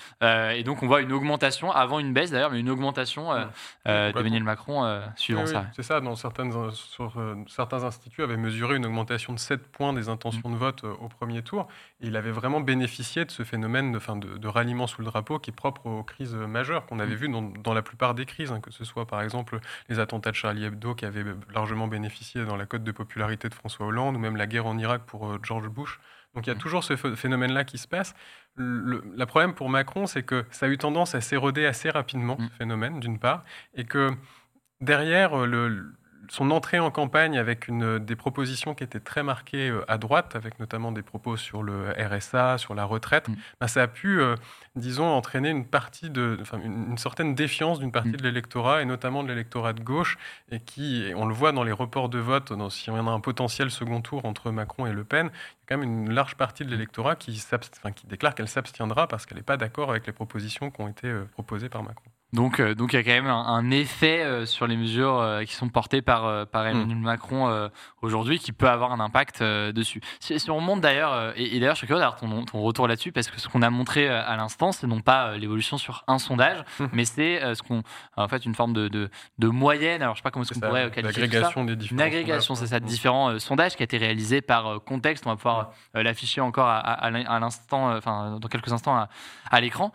et 0.53 0.63
donc 0.63 0.83
on 0.83 0.87
voit 0.87 1.01
une 1.01 1.11
augmentation, 1.11 1.71
avant 1.71 1.99
une 1.99 2.13
baisse 2.13 2.31
d'ailleurs, 2.31 2.51
mais 2.51 2.59
une 2.59 2.69
augmentation 2.69 3.29
d'Emmanuel 3.85 4.43
Macron 4.43 5.01
suivant 5.15 5.45
ça. 5.45 5.65
C'est 5.75 5.83
ça, 5.83 5.99
dans 5.99 6.15
certaines. 6.15 6.53
Euh, 7.17 7.35
certains 7.47 7.83
instituts 7.83 8.23
avaient 8.23 8.37
mesuré 8.37 8.75
une 8.75 8.85
augmentation 8.85 9.33
de 9.33 9.39
7 9.39 9.67
points 9.67 9.93
des 9.93 10.09
intentions 10.09 10.49
de 10.49 10.55
vote 10.55 10.83
euh, 10.83 10.93
au 10.99 11.07
premier 11.07 11.41
tour. 11.41 11.67
Et 12.01 12.07
il 12.07 12.15
avait 12.15 12.31
vraiment 12.31 12.61
bénéficié 12.61 13.25
de 13.25 13.31
ce 13.31 13.43
phénomène 13.43 13.91
de, 13.91 14.37
de, 14.37 14.47
ralliement 14.47 14.87
sous 14.87 15.01
le 15.01 15.07
drapeau 15.07 15.39
qui 15.39 15.51
est 15.51 15.53
propre 15.53 15.85
aux 15.85 16.03
crises 16.03 16.35
majeures 16.35 16.85
qu'on 16.85 16.99
avait 16.99 17.15
vues 17.15 17.29
dans, 17.29 17.73
la 17.73 17.81
plupart 17.81 18.13
des 18.13 18.25
crises, 18.25 18.51
hein, 18.51 18.61
que 18.61 18.71
ce 18.71 18.83
soit 18.83 19.05
par 19.05 19.21
exemple 19.21 19.59
les 19.89 19.99
attentats 19.99 20.31
de 20.31 20.35
Charlie 20.35 20.65
Hebdo 20.65 20.95
qui 20.95 21.05
avaient 21.05 21.25
largement 21.53 21.87
bénéficié 21.87 22.45
dans 22.45 22.55
la 22.55 22.65
cote 22.65 22.83
de 22.83 22.91
popularité 22.91 23.49
de 23.49 23.53
François 23.53 23.85
Hollande, 23.85 24.15
ou 24.15 24.19
même 24.19 24.35
la 24.35 24.47
guerre 24.47 24.65
en 24.65 24.77
Irak 24.77 25.03
pour 25.05 25.27
euh, 25.27 25.39
George 25.43 25.69
Bush. 25.69 25.99
Donc 26.35 26.45
il 26.45 26.49
y 26.49 26.53
a 26.53 26.55
toujours 26.55 26.83
ce 26.83 26.95
phénomène-là 26.95 27.63
qui 27.63 27.77
se 27.77 27.87
passe. 27.87 28.13
Le, 28.55 29.25
problème 29.25 29.53
pour 29.53 29.69
Macron, 29.69 30.05
c'est 30.05 30.23
que 30.23 30.45
ça 30.51 30.67
a 30.67 30.69
eu 30.69 30.77
tendance 30.77 31.15
à 31.15 31.21
s'éroder 31.21 31.65
assez 31.65 31.89
rapidement, 31.89 32.37
ce 32.37 32.43
mm. 32.43 32.49
phénomène, 32.49 32.99
d'une 32.99 33.17
part, 33.17 33.43
et 33.73 33.85
que 33.85 34.11
derrière, 34.81 35.45
le, 35.45 35.93
son 36.29 36.51
entrée 36.51 36.79
en 36.79 36.91
campagne 36.91 37.37
avec 37.37 37.67
une, 37.67 37.99
des 37.99 38.15
propositions 38.15 38.75
qui 38.75 38.83
étaient 38.83 38.99
très 38.99 39.23
marquées 39.23 39.69
euh, 39.69 39.83
à 39.87 39.97
droite, 39.97 40.35
avec 40.35 40.59
notamment 40.59 40.91
des 40.91 41.01
propos 41.01 41.37
sur 41.37 41.63
le 41.63 41.91
RSA, 41.97 42.57
sur 42.57 42.75
la 42.75 42.85
retraite, 42.85 43.29
mm. 43.29 43.35
bah, 43.59 43.67
ça 43.67 43.83
a 43.83 43.87
pu, 43.87 44.19
euh, 44.19 44.35
disons, 44.75 45.05
entraîner 45.05 45.49
une 45.49 45.65
partie 45.65 46.09
de, 46.09 46.37
enfin, 46.41 46.59
une, 46.63 46.97
certaine 46.97 47.35
défiance 47.35 47.79
d'une 47.79 47.91
partie 47.91 48.09
mm. 48.09 48.17
de 48.17 48.23
l'électorat, 48.23 48.81
et 48.81 48.85
notamment 48.85 49.23
de 49.23 49.29
l'électorat 49.29 49.73
de 49.73 49.81
gauche, 49.81 50.17
et 50.51 50.59
qui, 50.59 51.11
on 51.15 51.25
le 51.25 51.33
voit 51.33 51.51
dans 51.51 51.63
les 51.63 51.71
reports 51.71 52.09
de 52.09 52.19
vote, 52.19 52.53
dans, 52.53 52.69
si 52.69 52.89
on 52.89 52.95
a 52.95 53.11
un 53.11 53.19
potentiel 53.19 53.71
second 53.71 54.01
tour 54.01 54.25
entre 54.25 54.51
Macron 54.51 54.85
et 54.85 54.93
Le 54.93 55.03
Pen, 55.03 55.27
il 55.27 55.29
y 55.29 55.33
a 55.33 55.65
quand 55.67 55.77
même 55.77 55.89
une 55.89 56.13
large 56.13 56.35
partie 56.35 56.65
de 56.65 56.69
l'électorat 56.69 57.15
qui, 57.15 57.41
qui 57.95 58.07
déclare 58.07 58.35
qu'elle 58.35 58.47
s'abstiendra 58.47 59.07
parce 59.07 59.25
qu'elle 59.25 59.37
n'est 59.37 59.43
pas 59.43 59.57
d'accord 59.57 59.89
avec 59.89 60.07
les 60.07 60.13
propositions 60.13 60.71
qui 60.71 60.81
ont 60.81 60.87
été 60.87 61.07
euh, 61.07 61.25
proposées 61.33 61.69
par 61.69 61.83
Macron. 61.83 62.09
Donc, 62.33 62.59
euh, 62.59 62.75
donc 62.75 62.91
il 62.91 62.97
y 62.97 62.99
a 62.99 63.03
quand 63.03 63.23
même 63.23 63.27
un, 63.27 63.71
effet 63.71 64.21
euh, 64.21 64.45
sur 64.45 64.67
les 64.67 64.75
mesures 64.75 65.17
euh, 65.19 65.43
qui 65.43 65.53
sont 65.53 65.69
portées 65.69 66.01
par, 66.01 66.45
par 66.47 66.65
hmm. 66.65 66.67
Emmanuel 66.67 66.97
Macron 66.97 67.69
aujourd'hui 68.01 68.39
qui 68.39 68.51
peut 68.51 68.67
avoir 68.67 68.91
un 68.91 68.99
impact 68.99 69.41
dessus. 69.41 70.01
Si, 70.19 70.37
on 70.49 70.57
remonte 70.57 70.81
d'ailleurs, 70.81 71.33
et, 71.37 71.59
d'ailleurs 71.59 71.75
je 71.75 71.79
suis 71.79 71.87
curieux 71.87 72.01
d'avoir 72.01 72.19
ton, 72.19 72.43
ton, 72.43 72.61
retour 72.61 72.87
là-dessus 72.87 73.11
parce 73.11 73.29
que 73.29 73.39
ce 73.39 73.47
qu'on 73.47 73.61
a 73.61 73.69
montré 73.69 74.07
à 74.09 74.35
l'instant, 74.35 74.71
c'est 74.71 74.87
non 74.87 74.99
pas 74.99 75.37
l'évolution 75.37 75.77
sur 75.77 76.03
un 76.07 76.19
sondage, 76.19 76.63
hmm. 76.79 76.85
mais 76.91 77.05
c'est 77.05 77.55
ce 77.55 77.63
qu'on, 77.63 77.83
en 78.15 78.27
fait, 78.27 78.45
une 78.45 78.55
forme 78.55 78.73
de, 78.73 78.87
de, 78.89 79.47
moyenne. 79.47 80.01
Alors 80.01 80.15
je 80.15 80.19
sais 80.19 80.23
pas 80.23 80.31
comment 80.31 80.43
est-ce 80.43 80.53
qu'on 80.53 80.67
pourrait 80.67 80.91
qualifier 80.91 81.13
ça. 81.13 81.27
Des 81.27 81.75
différents 81.75 81.91
une 81.91 82.01
agrégation, 82.01 82.55
c'est 82.55 82.67
ça, 82.67 82.79
de 82.79 82.85
différents 82.85 83.39
sondages 83.39 83.75
qui 83.75 83.83
a 83.83 83.85
été 83.85 83.97
réalisé 83.97 84.41
par 84.41 84.83
contexte. 84.83 85.25
On 85.25 85.29
va 85.29 85.35
pouvoir 85.35 85.71
l'afficher 85.93 86.41
encore 86.41 86.67
à, 86.67 86.77
à, 86.77 87.39
l'instant, 87.39 87.95
enfin 87.95 88.37
dans 88.39 88.47
quelques 88.49 88.73
instants 88.73 88.95
à, 88.95 89.09
à 89.49 89.61
l'écran 89.61 89.93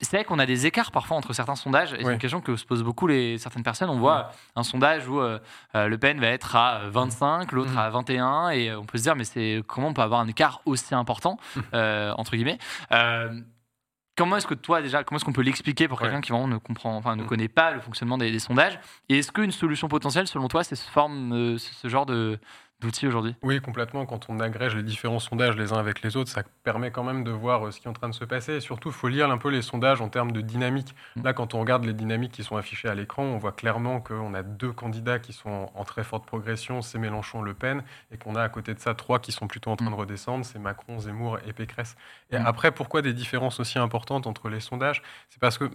c'est 0.00 0.16
vrai 0.16 0.24
qu'on 0.24 0.38
a 0.38 0.46
des 0.46 0.66
écarts 0.66 0.90
parfois 0.90 1.16
entre 1.16 1.32
certains 1.32 1.54
sondages. 1.54 1.92
Et 1.94 2.04
c'est 2.04 2.12
une 2.12 2.18
question 2.18 2.40
que 2.40 2.56
se 2.56 2.64
posent 2.64 2.82
beaucoup 2.82 3.06
les, 3.06 3.38
certaines 3.38 3.62
personnes. 3.62 3.90
On 3.90 3.98
voit 3.98 4.30
un 4.56 4.62
sondage 4.62 5.08
où 5.08 5.20
euh, 5.20 5.38
euh, 5.74 5.88
Le 5.88 5.98
Pen 5.98 6.20
va 6.20 6.28
être 6.28 6.56
à 6.56 6.88
25, 6.88 7.52
l'autre 7.52 7.72
mm. 7.72 7.78
à 7.78 7.90
21. 7.90 8.50
Et 8.50 8.70
euh, 8.70 8.80
on 8.80 8.84
peut 8.84 8.98
se 8.98 9.04
dire, 9.04 9.16
mais 9.16 9.24
c'est 9.24 9.62
comment 9.66 9.88
on 9.88 9.94
peut 9.94 10.02
avoir 10.02 10.20
un 10.20 10.28
écart 10.28 10.60
aussi 10.66 10.94
important, 10.94 11.38
mm. 11.56 11.60
entre 12.16 12.36
guillemets 12.36 12.58
Comment 14.16 14.36
est-ce 14.36 14.46
que 14.46 14.54
toi 14.54 14.80
déjà, 14.80 15.02
comment 15.02 15.16
est-ce 15.16 15.24
qu'on 15.24 15.32
peut 15.32 15.42
l'expliquer 15.42 15.88
pour 15.88 15.98
quelqu'un 15.98 16.20
qui 16.20 16.30
vraiment 16.30 16.46
ne 16.46 16.58
comprend, 16.58 16.96
enfin 16.96 17.16
ne 17.16 17.24
mm. 17.24 17.26
connaît 17.26 17.48
pas 17.48 17.72
le 17.72 17.80
fonctionnement 17.80 18.16
des, 18.16 18.38
sondages? 18.38 18.78
Et 19.08 19.18
est-ce 19.18 19.32
qu'une 19.32 19.50
solution 19.50 19.88
potentielle, 19.88 20.28
selon 20.28 20.46
toi, 20.46 20.62
c'est 20.62 20.76
ce, 20.76 20.88
forme, 20.88 21.58
ce 21.58 21.88
genre 21.88 22.06
de, 22.06 22.38
aujourd'hui? 23.06 23.34
Oui, 23.42 23.60
complètement. 23.60 24.06
Quand 24.06 24.28
on 24.28 24.40
agrège 24.40 24.74
les 24.74 24.82
différents 24.82 25.18
sondages 25.18 25.56
les 25.56 25.72
uns 25.72 25.78
avec 25.78 26.02
les 26.02 26.16
autres, 26.16 26.30
ça 26.30 26.42
permet 26.62 26.90
quand 26.90 27.04
même 27.04 27.24
de 27.24 27.30
voir 27.30 27.66
euh, 27.66 27.70
ce 27.70 27.80
qui 27.80 27.86
est 27.86 27.90
en 27.90 27.94
train 27.94 28.08
de 28.08 28.14
se 28.14 28.24
passer. 28.24 28.54
Et 28.54 28.60
surtout, 28.60 28.90
il 28.90 28.94
faut 28.94 29.08
lire 29.08 29.30
un 29.30 29.38
peu 29.38 29.50
les 29.50 29.62
sondages 29.62 30.00
en 30.00 30.08
termes 30.08 30.32
de 30.32 30.40
dynamique. 30.40 30.94
Mm. 31.16 31.22
Là, 31.22 31.32
quand 31.32 31.54
on 31.54 31.60
regarde 31.60 31.84
les 31.84 31.92
dynamiques 31.92 32.32
qui 32.32 32.44
sont 32.44 32.56
affichées 32.56 32.88
à 32.88 32.94
l'écran, 32.94 33.22
on 33.22 33.38
voit 33.38 33.52
clairement 33.52 34.00
qu'on 34.00 34.34
a 34.34 34.42
deux 34.42 34.72
candidats 34.72 35.18
qui 35.18 35.32
sont 35.32 35.70
en 35.74 35.84
très 35.84 36.04
forte 36.04 36.26
progression, 36.26 36.82
c'est 36.82 36.98
Mélenchon, 36.98 37.42
Le 37.42 37.54
Pen, 37.54 37.82
et 38.12 38.16
qu'on 38.16 38.34
a 38.36 38.42
à 38.42 38.48
côté 38.48 38.74
de 38.74 38.80
ça 38.80 38.94
trois 38.94 39.18
qui 39.18 39.32
sont 39.32 39.46
plutôt 39.46 39.70
en 39.70 39.76
train 39.76 39.86
de 39.86 39.90
mm. 39.90 39.94
redescendre, 39.94 40.44
c'est 40.44 40.58
Macron, 40.58 40.98
Zemmour 40.98 41.38
et 41.46 41.52
Pécresse. 41.52 41.96
Et 42.30 42.38
mm. 42.38 42.46
après, 42.46 42.72
pourquoi 42.72 43.02
des 43.02 43.12
différences 43.12 43.60
aussi 43.60 43.78
importantes 43.78 44.26
entre 44.26 44.48
les 44.48 44.60
sondages? 44.60 45.02
C'est 45.30 45.40
parce 45.40 45.58
que 45.58 45.70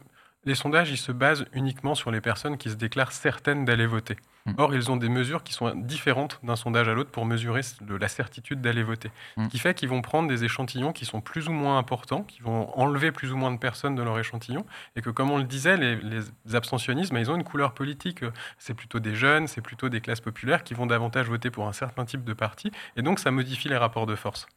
les 0.46 0.56
sondages, 0.56 0.89
ils 0.89 0.98
se 0.98 1.12
basent 1.12 1.46
uniquement 1.54 1.96
sur 1.96 2.12
les 2.12 2.22
personnes 2.22 2.58
qui 2.58 2.70
se 2.70 2.75
déclarent 2.75 3.12
certaines 3.12 3.66
d'aller 3.66 3.86
voter. 3.86 4.16
Mm. 4.46 4.53
Or, 4.58 4.75
ils 4.75 4.91
ont 4.91 4.98
des 4.98 5.10
mesures 5.10 5.43
qui 5.43 5.53
sont 5.53 5.74
différentes 5.75 6.39
d'un 6.43 6.55
sondage 6.55 6.88
à 6.88 6.93
l'autre 6.93 7.12
pour 7.12 7.25
mesurer 7.25 7.62
la 7.88 8.08
certitude 8.08 8.62
d'aller 8.62 8.84
voter. 8.84 9.12
Ce 9.36 9.41
mm. 9.41 9.48
qui 9.50 9.60
fait 9.60 9.74
qu'ils 9.74 9.89
vont 9.89 10.01
prendre 10.01 10.27
des 10.27 10.43
échantillons 10.43 10.93
qui 10.93 11.05
sont 11.05 11.22
plus 11.22 11.48
ou 11.48 11.51
moins 11.51 11.77
importants, 11.77 12.24
qui 12.24 12.41
vont 12.41 12.77
enlever 12.77 13.12
plus 13.12 13.31
ou 13.31 13.38
moins 13.38 13.51
de 13.51 13.58
personnes 13.58 13.96
de 13.96 14.03
leur 14.03 14.17
échantillon, 14.19 14.65
et 14.96 15.01
que, 15.01 15.10
comme 15.10 15.31
on 15.31 15.38
le 15.38 15.43
disait, 15.43 15.77
les, 15.77 15.96
les 15.98 16.55
abstentionnismes, 16.55 17.17
ils 17.17 17.29
ont 17.31 17.36
une 17.36 17.43
couleur 17.43 17.74
politique. 17.74 18.24
C'est 18.58 18.74
plutôt 18.74 19.00
des 19.00 19.15
jeunes, 19.15 19.48
c'est 19.48 19.62
plutôt 19.62 19.89
des 19.89 20.01
classes 20.01 20.22
populaires 20.22 20.63
qui 20.63 20.74
vont 20.74 20.86
davantage 20.86 21.27
voter 21.27 21.51
pour 21.51 21.67
un 21.67 21.74
certain 21.74 22.05
type 22.05 22.24
de 22.24 22.34
parti, 22.34 22.72
et 22.96 23.01
donc 23.01 23.19
ça 23.19 23.31
modifie 23.31 23.69
les 23.69 23.77
rapports 23.77 24.05
de 24.05 24.15
force. 24.15 24.48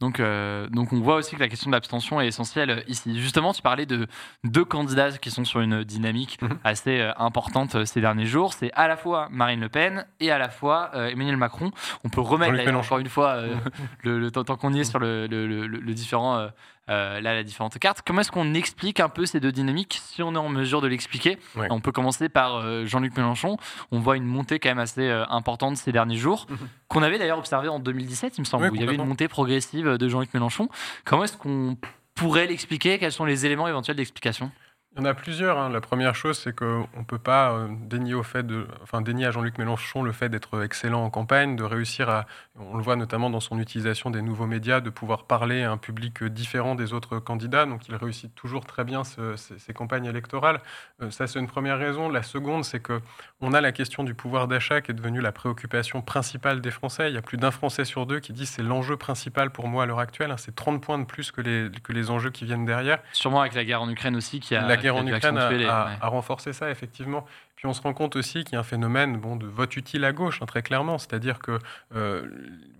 Donc, 0.00 0.20
euh, 0.20 0.68
donc 0.68 0.92
on 0.92 1.00
voit 1.00 1.16
aussi 1.16 1.34
que 1.36 1.40
la 1.40 1.48
question 1.48 1.70
de 1.70 1.76
l'abstention 1.76 2.20
est 2.20 2.26
essentielle 2.26 2.84
ici. 2.88 3.20
Justement, 3.20 3.52
tu 3.52 3.62
parlais 3.62 3.86
de 3.86 4.06
deux 4.44 4.64
candidats 4.64 5.12
qui 5.12 5.30
sont 5.30 5.44
sur 5.44 5.60
une 5.60 5.84
dynamique 5.84 6.40
mhm. 6.42 6.58
assez 6.64 7.00
euh, 7.00 7.12
importante 7.16 7.74
euh, 7.74 7.84
ces 7.84 8.00
derniers 8.00 8.26
jours. 8.26 8.52
C'est 8.52 8.72
à 8.74 8.88
la 8.88 8.96
fois 8.96 9.28
Marine 9.42 9.60
Le 9.60 9.68
Pen 9.68 10.06
et 10.20 10.30
à 10.30 10.38
la 10.38 10.48
fois 10.48 10.90
Emmanuel 10.94 11.36
Macron. 11.36 11.70
On 12.04 12.08
peut 12.08 12.20
remettre 12.20 12.74
encore 12.74 12.98
une 12.98 13.08
fois 13.08 13.36
le, 14.04 14.18
le, 14.18 14.30
temps 14.30 14.44
qu'on 14.56 14.72
y 14.72 14.80
est 14.80 14.84
sur 14.84 14.98
le, 14.98 15.26
le 15.26 15.94
différent 15.94 16.48
euh, 16.88 17.20
là, 17.20 17.32
la 17.34 17.44
différentes 17.44 17.78
cartes. 17.78 18.02
Comment 18.04 18.22
est-ce 18.22 18.32
qu'on 18.32 18.54
explique 18.54 18.98
un 18.98 19.08
peu 19.08 19.24
ces 19.24 19.38
deux 19.38 19.52
dynamiques 19.52 20.00
si 20.02 20.20
on 20.20 20.34
est 20.34 20.38
en 20.38 20.48
mesure 20.48 20.80
de 20.80 20.88
l'expliquer? 20.88 21.38
On 21.70 21.80
peut 21.80 21.92
commencer 21.92 22.28
par 22.28 22.56
euh, 22.56 22.84
Jean-Luc 22.86 23.16
Mélenchon. 23.16 23.56
On 23.92 24.00
voit 24.00 24.16
une 24.16 24.24
montée 24.24 24.58
quand 24.58 24.68
même 24.68 24.80
assez 24.80 25.08
euh, 25.08 25.24
importante 25.28 25.76
ces 25.76 25.92
derniers 25.92 26.16
jours, 26.16 26.46
mhm. 26.50 26.56
qu'on 26.88 27.02
avait 27.04 27.18
d'ailleurs 27.18 27.38
observé 27.38 27.68
en 27.68 27.78
2017, 27.78 28.36
il 28.36 28.40
me 28.40 28.44
semble, 28.44 28.68
où 28.68 28.74
il 28.74 28.80
y 28.80 28.84
avait 28.84 28.96
une 28.96 29.06
montée 29.06 29.28
progressive 29.28 29.96
de 29.96 30.08
Jean-Luc 30.08 30.34
Mélenchon. 30.34 30.68
Comment 31.04 31.22
est-ce 31.24 31.36
qu'on 31.36 31.76
pourrait 32.14 32.48
l'expliquer? 32.48 32.98
Quels 32.98 33.12
sont 33.12 33.24
les 33.24 33.46
éléments 33.46 33.68
éventuels 33.68 33.96
d'explication? 33.96 34.50
Il 34.94 34.98
y 34.98 35.02
en 35.02 35.06
a 35.06 35.14
plusieurs. 35.14 35.58
Hein. 35.58 35.70
La 35.70 35.80
première 35.80 36.14
chose, 36.14 36.38
c'est 36.38 36.54
qu'on 36.54 36.86
ne 36.96 37.04
peut 37.06 37.18
pas 37.18 37.52
euh, 37.52 37.68
dénier, 37.70 38.12
au 38.12 38.22
fait 38.22 38.46
de, 38.46 38.66
enfin, 38.82 39.00
dénier 39.00 39.24
à 39.24 39.30
Jean-Luc 39.30 39.56
Mélenchon 39.56 40.02
le 40.02 40.12
fait 40.12 40.28
d'être 40.28 40.62
excellent 40.62 41.02
en 41.02 41.08
campagne, 41.08 41.56
de 41.56 41.64
réussir 41.64 42.10
à, 42.10 42.26
on 42.58 42.76
le 42.76 42.82
voit 42.82 42.96
notamment 42.96 43.30
dans 43.30 43.40
son 43.40 43.58
utilisation 43.58 44.10
des 44.10 44.20
nouveaux 44.20 44.46
médias, 44.46 44.80
de 44.80 44.90
pouvoir 44.90 45.24
parler 45.24 45.62
à 45.62 45.70
un 45.70 45.78
public 45.78 46.22
différent 46.24 46.74
des 46.74 46.92
autres 46.92 47.18
candidats. 47.20 47.64
Donc 47.64 47.88
il 47.88 47.94
réussit 47.94 48.34
toujours 48.34 48.66
très 48.66 48.84
bien 48.84 49.02
ces, 49.04 49.72
campagnes 49.72 50.04
électorales. 50.04 50.60
Euh, 51.00 51.10
ça, 51.10 51.26
c'est 51.26 51.38
une 51.38 51.46
première 51.46 51.78
raison. 51.78 52.10
La 52.10 52.22
seconde, 52.22 52.64
c'est 52.64 52.80
qu'on 52.80 53.52
a 53.54 53.62
la 53.62 53.72
question 53.72 54.04
du 54.04 54.12
pouvoir 54.12 54.46
d'achat 54.46 54.82
qui 54.82 54.90
est 54.90 54.94
devenue 54.94 55.22
la 55.22 55.32
préoccupation 55.32 56.02
principale 56.02 56.60
des 56.60 56.70
Français. 56.70 57.08
Il 57.08 57.14
y 57.14 57.18
a 57.18 57.22
plus 57.22 57.38
d'un 57.38 57.50
Français 57.50 57.86
sur 57.86 58.04
deux 58.04 58.20
qui 58.20 58.34
dit 58.34 58.44
c'est 58.44 58.62
l'enjeu 58.62 58.98
principal 58.98 59.50
pour 59.52 59.68
moi 59.68 59.84
à 59.84 59.86
l'heure 59.86 60.00
actuelle. 60.00 60.34
C'est 60.36 60.54
30 60.54 60.82
points 60.82 60.98
de 60.98 61.04
plus 61.04 61.30
que 61.30 61.40
les, 61.40 61.70
que 61.82 61.94
les 61.94 62.10
enjeux 62.10 62.30
qui 62.30 62.44
viennent 62.44 62.66
derrière. 62.66 62.98
Sûrement 63.14 63.40
avec 63.40 63.54
la 63.54 63.64
guerre 63.64 63.80
en 63.80 63.88
Ukraine 63.88 64.16
aussi 64.16 64.38
qui 64.38 64.54
a 64.54 64.66
guerre 64.82 64.96
en 64.96 65.06
Ukraine 65.06 65.38
a, 65.38 66.08
renforcé 66.08 66.52
ça, 66.52 66.70
effectivement. 66.70 67.24
Puis 67.56 67.66
on 67.66 67.72
se 67.72 67.80
rend 67.80 67.94
compte 67.94 68.16
aussi 68.16 68.44
qu'il 68.44 68.54
y 68.54 68.56
a 68.56 68.60
un 68.60 68.64
phénomène 68.64 69.16
bon, 69.16 69.36
de 69.36 69.46
vote 69.46 69.76
utile 69.76 70.04
à 70.04 70.12
gauche, 70.12 70.40
hein, 70.42 70.46
très 70.46 70.62
clairement. 70.62 70.98
C'est-à-dire 70.98 71.38
que 71.38 71.58
euh, 71.94 72.26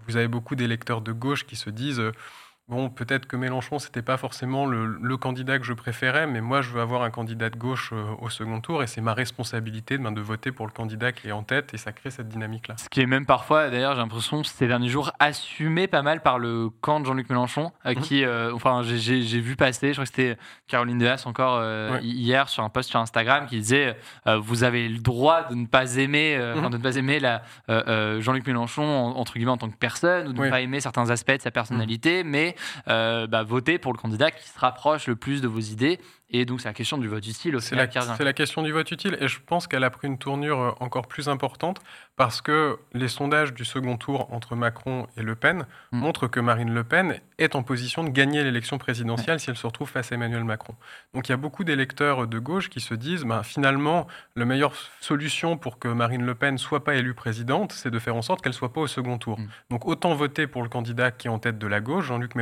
vous 0.06 0.16
avez 0.16 0.28
beaucoup 0.28 0.56
d'électeurs 0.56 1.00
de 1.00 1.12
gauche 1.12 1.46
qui 1.46 1.56
se 1.56 1.70
disent 1.70 2.00
euh, 2.00 2.12
Bon, 2.68 2.90
peut-être 2.90 3.26
que 3.26 3.36
Mélenchon, 3.36 3.80
c'était 3.80 4.02
pas 4.02 4.16
forcément 4.16 4.66
le, 4.66 5.16
candidat 5.16 5.58
que 5.58 5.64
je 5.64 5.72
préférais, 5.72 6.26
mais 6.26 6.40
moi, 6.40 6.62
je 6.62 6.70
veux 6.70 6.80
avoir 6.80 7.02
un 7.02 7.10
candidat 7.10 7.50
de 7.50 7.56
gauche 7.56 7.90
euh, 7.92 8.04
au 8.20 8.30
second 8.30 8.60
tour, 8.60 8.82
et 8.82 8.86
c'est 8.86 9.00
ma 9.00 9.14
responsabilité 9.14 9.98
de, 9.98 10.02
ben, 10.02 10.12
de 10.12 10.20
voter 10.20 10.52
pour 10.52 10.66
le 10.66 10.72
candidat 10.72 11.12
qui 11.12 11.28
est 11.28 11.32
en 11.32 11.42
tête, 11.42 11.74
et 11.74 11.76
ça 11.76 11.92
crée 11.92 12.10
cette 12.10 12.28
dynamique-là. 12.28 12.76
Ce 12.78 12.88
qui 12.88 13.00
est 13.00 13.06
même 13.06 13.26
parfois, 13.26 13.68
d'ailleurs, 13.68 13.94
j'ai 13.94 14.00
l'impression, 14.00 14.42
ces 14.42 14.68
derniers 14.68 14.88
jours, 14.88 15.12
assumé 15.18 15.86
pas 15.86 16.02
mal 16.02 16.22
par 16.22 16.38
le 16.38 16.70
camp 16.80 17.00
de 17.00 17.04
Jean-Luc 17.04 17.28
Mélenchon, 17.28 17.72
à 17.84 17.94
mhm. 17.94 18.00
qui, 18.00 18.24
euh, 18.24 18.54
enfin, 18.54 18.82
j'ai 18.82 19.40
vu 19.40 19.56
passer, 19.56 19.88
je 19.88 19.94
crois 19.94 20.04
que 20.04 20.10
c'était 20.10 20.38
Caroline 20.68 20.98
Dehas 20.98 21.24
encore 21.26 21.56
euh, 21.56 21.98
hier 22.00 22.48
sur 22.48 22.62
un 22.62 22.68
post 22.68 22.90
sur 22.90 23.00
Instagram 23.00 23.46
qui 23.46 23.56
disait 23.58 23.96
Vous 24.40 24.64
avez 24.64 24.88
le 24.88 24.98
droit 24.98 25.48
de 25.48 25.54
ne 25.56 25.66
pas 25.66 25.96
aimer, 25.96 26.38
mhm. 26.38 26.70
de 26.70 26.76
ne 26.78 26.82
pas 26.82 26.96
aimer 26.96 27.20
Jean-Luc 27.68 28.46
Mélenchon, 28.46 28.82
entre 28.82 29.34
guillemets, 29.34 29.50
en 29.50 29.58
tant 29.58 29.68
que 29.68 29.76
personne, 29.76 30.28
ou 30.28 30.32
de 30.32 30.40
ne 30.42 30.48
pas 30.48 30.60
aimer 30.60 30.80
certains 30.80 31.10
aspects 31.10 31.36
de 31.36 31.42
sa 31.42 31.50
personnalité, 31.50 32.24
mais 32.24 32.56
euh, 32.88 33.26
bah, 33.26 33.42
voter 33.42 33.78
pour 33.78 33.92
le 33.92 33.98
candidat 33.98 34.30
qui 34.30 34.48
se 34.48 34.58
rapproche 34.58 35.06
le 35.06 35.16
plus 35.16 35.40
de 35.40 35.48
vos 35.48 35.60
idées. 35.60 35.98
Et 36.34 36.46
donc, 36.46 36.62
c'est 36.62 36.68
la 36.68 36.74
question 36.74 36.96
du 36.96 37.08
vote 37.08 37.26
utile 37.26 37.60
C'est 37.60 37.76
la, 37.76 37.86
la, 38.18 38.32
question 38.32 38.62
du 38.62 38.72
vote 38.72 38.90
utile. 38.90 39.18
Et 39.20 39.28
je 39.28 39.38
pense 39.44 39.66
qu'elle 39.66 39.84
a 39.84 39.90
pris 39.90 40.08
une 40.08 40.16
tournure 40.16 40.60
euh, 40.60 40.70
encore 40.80 41.06
plus 41.06 41.28
importante 41.28 41.80
parce 42.16 42.40
que 42.40 42.78
les 42.94 43.08
sondages 43.08 43.52
du 43.52 43.66
second 43.66 43.98
tour 43.98 44.32
entre 44.32 44.56
Macron 44.56 45.06
et 45.18 45.22
Le 45.22 45.34
Pen 45.34 45.66
mm. 45.92 45.98
montrent 45.98 46.28
que 46.28 46.40
Marine 46.40 46.72
Le 46.72 46.84
Pen 46.84 47.20
est 47.38 47.54
en 47.54 47.62
position 47.62 48.02
de 48.02 48.08
gagner 48.08 48.42
l'élection 48.44 48.78
présidentielle 48.78 49.40
si 49.40 49.50
elle 49.50 49.56
se 49.56 49.66
retrouve 49.66 49.90
face 49.90 50.10
à 50.10 50.14
Emmanuel 50.14 50.44
Macron. 50.44 50.74
Donc, 51.12 51.28
il 51.28 51.32
y 51.32 51.34
a 51.34 51.38
beaucoup 51.38 51.64
d'électeurs 51.64 52.26
de 52.26 52.38
gauche 52.38 52.70
qui 52.70 52.80
se 52.80 52.94
disent 52.94 53.24
ben, 53.24 53.42
finalement, 53.42 54.06
la 54.34 54.46
meilleure 54.46 54.72
solution 55.00 55.58
pour 55.58 55.78
que 55.78 55.88
Marine 55.88 56.24
Le 56.24 56.34
Pen 56.34 56.56
soit 56.56 56.82
pas 56.82 56.94
élue 56.94 57.14
présidente, 57.14 57.72
c'est 57.72 57.90
de 57.90 57.98
faire 57.98 58.16
en 58.16 58.22
sorte 58.22 58.40
qu'elle 58.40 58.54
soit 58.54 58.72
pas 58.72 58.80
au 58.80 58.86
second 58.86 59.18
tour. 59.18 59.38
Mm. 59.38 59.48
Donc, 59.70 59.86
autant 59.86 60.14
voter 60.14 60.46
pour 60.46 60.62
le 60.62 60.70
candidat 60.70 61.10
qui 61.10 61.26
est 61.26 61.30
en 61.30 61.38
tête 61.38 61.58
de 61.58 61.66
la 61.66 61.82
gauche, 61.82 62.06
Jean-Luc 62.06 62.36
Mélenchon, 62.36 62.41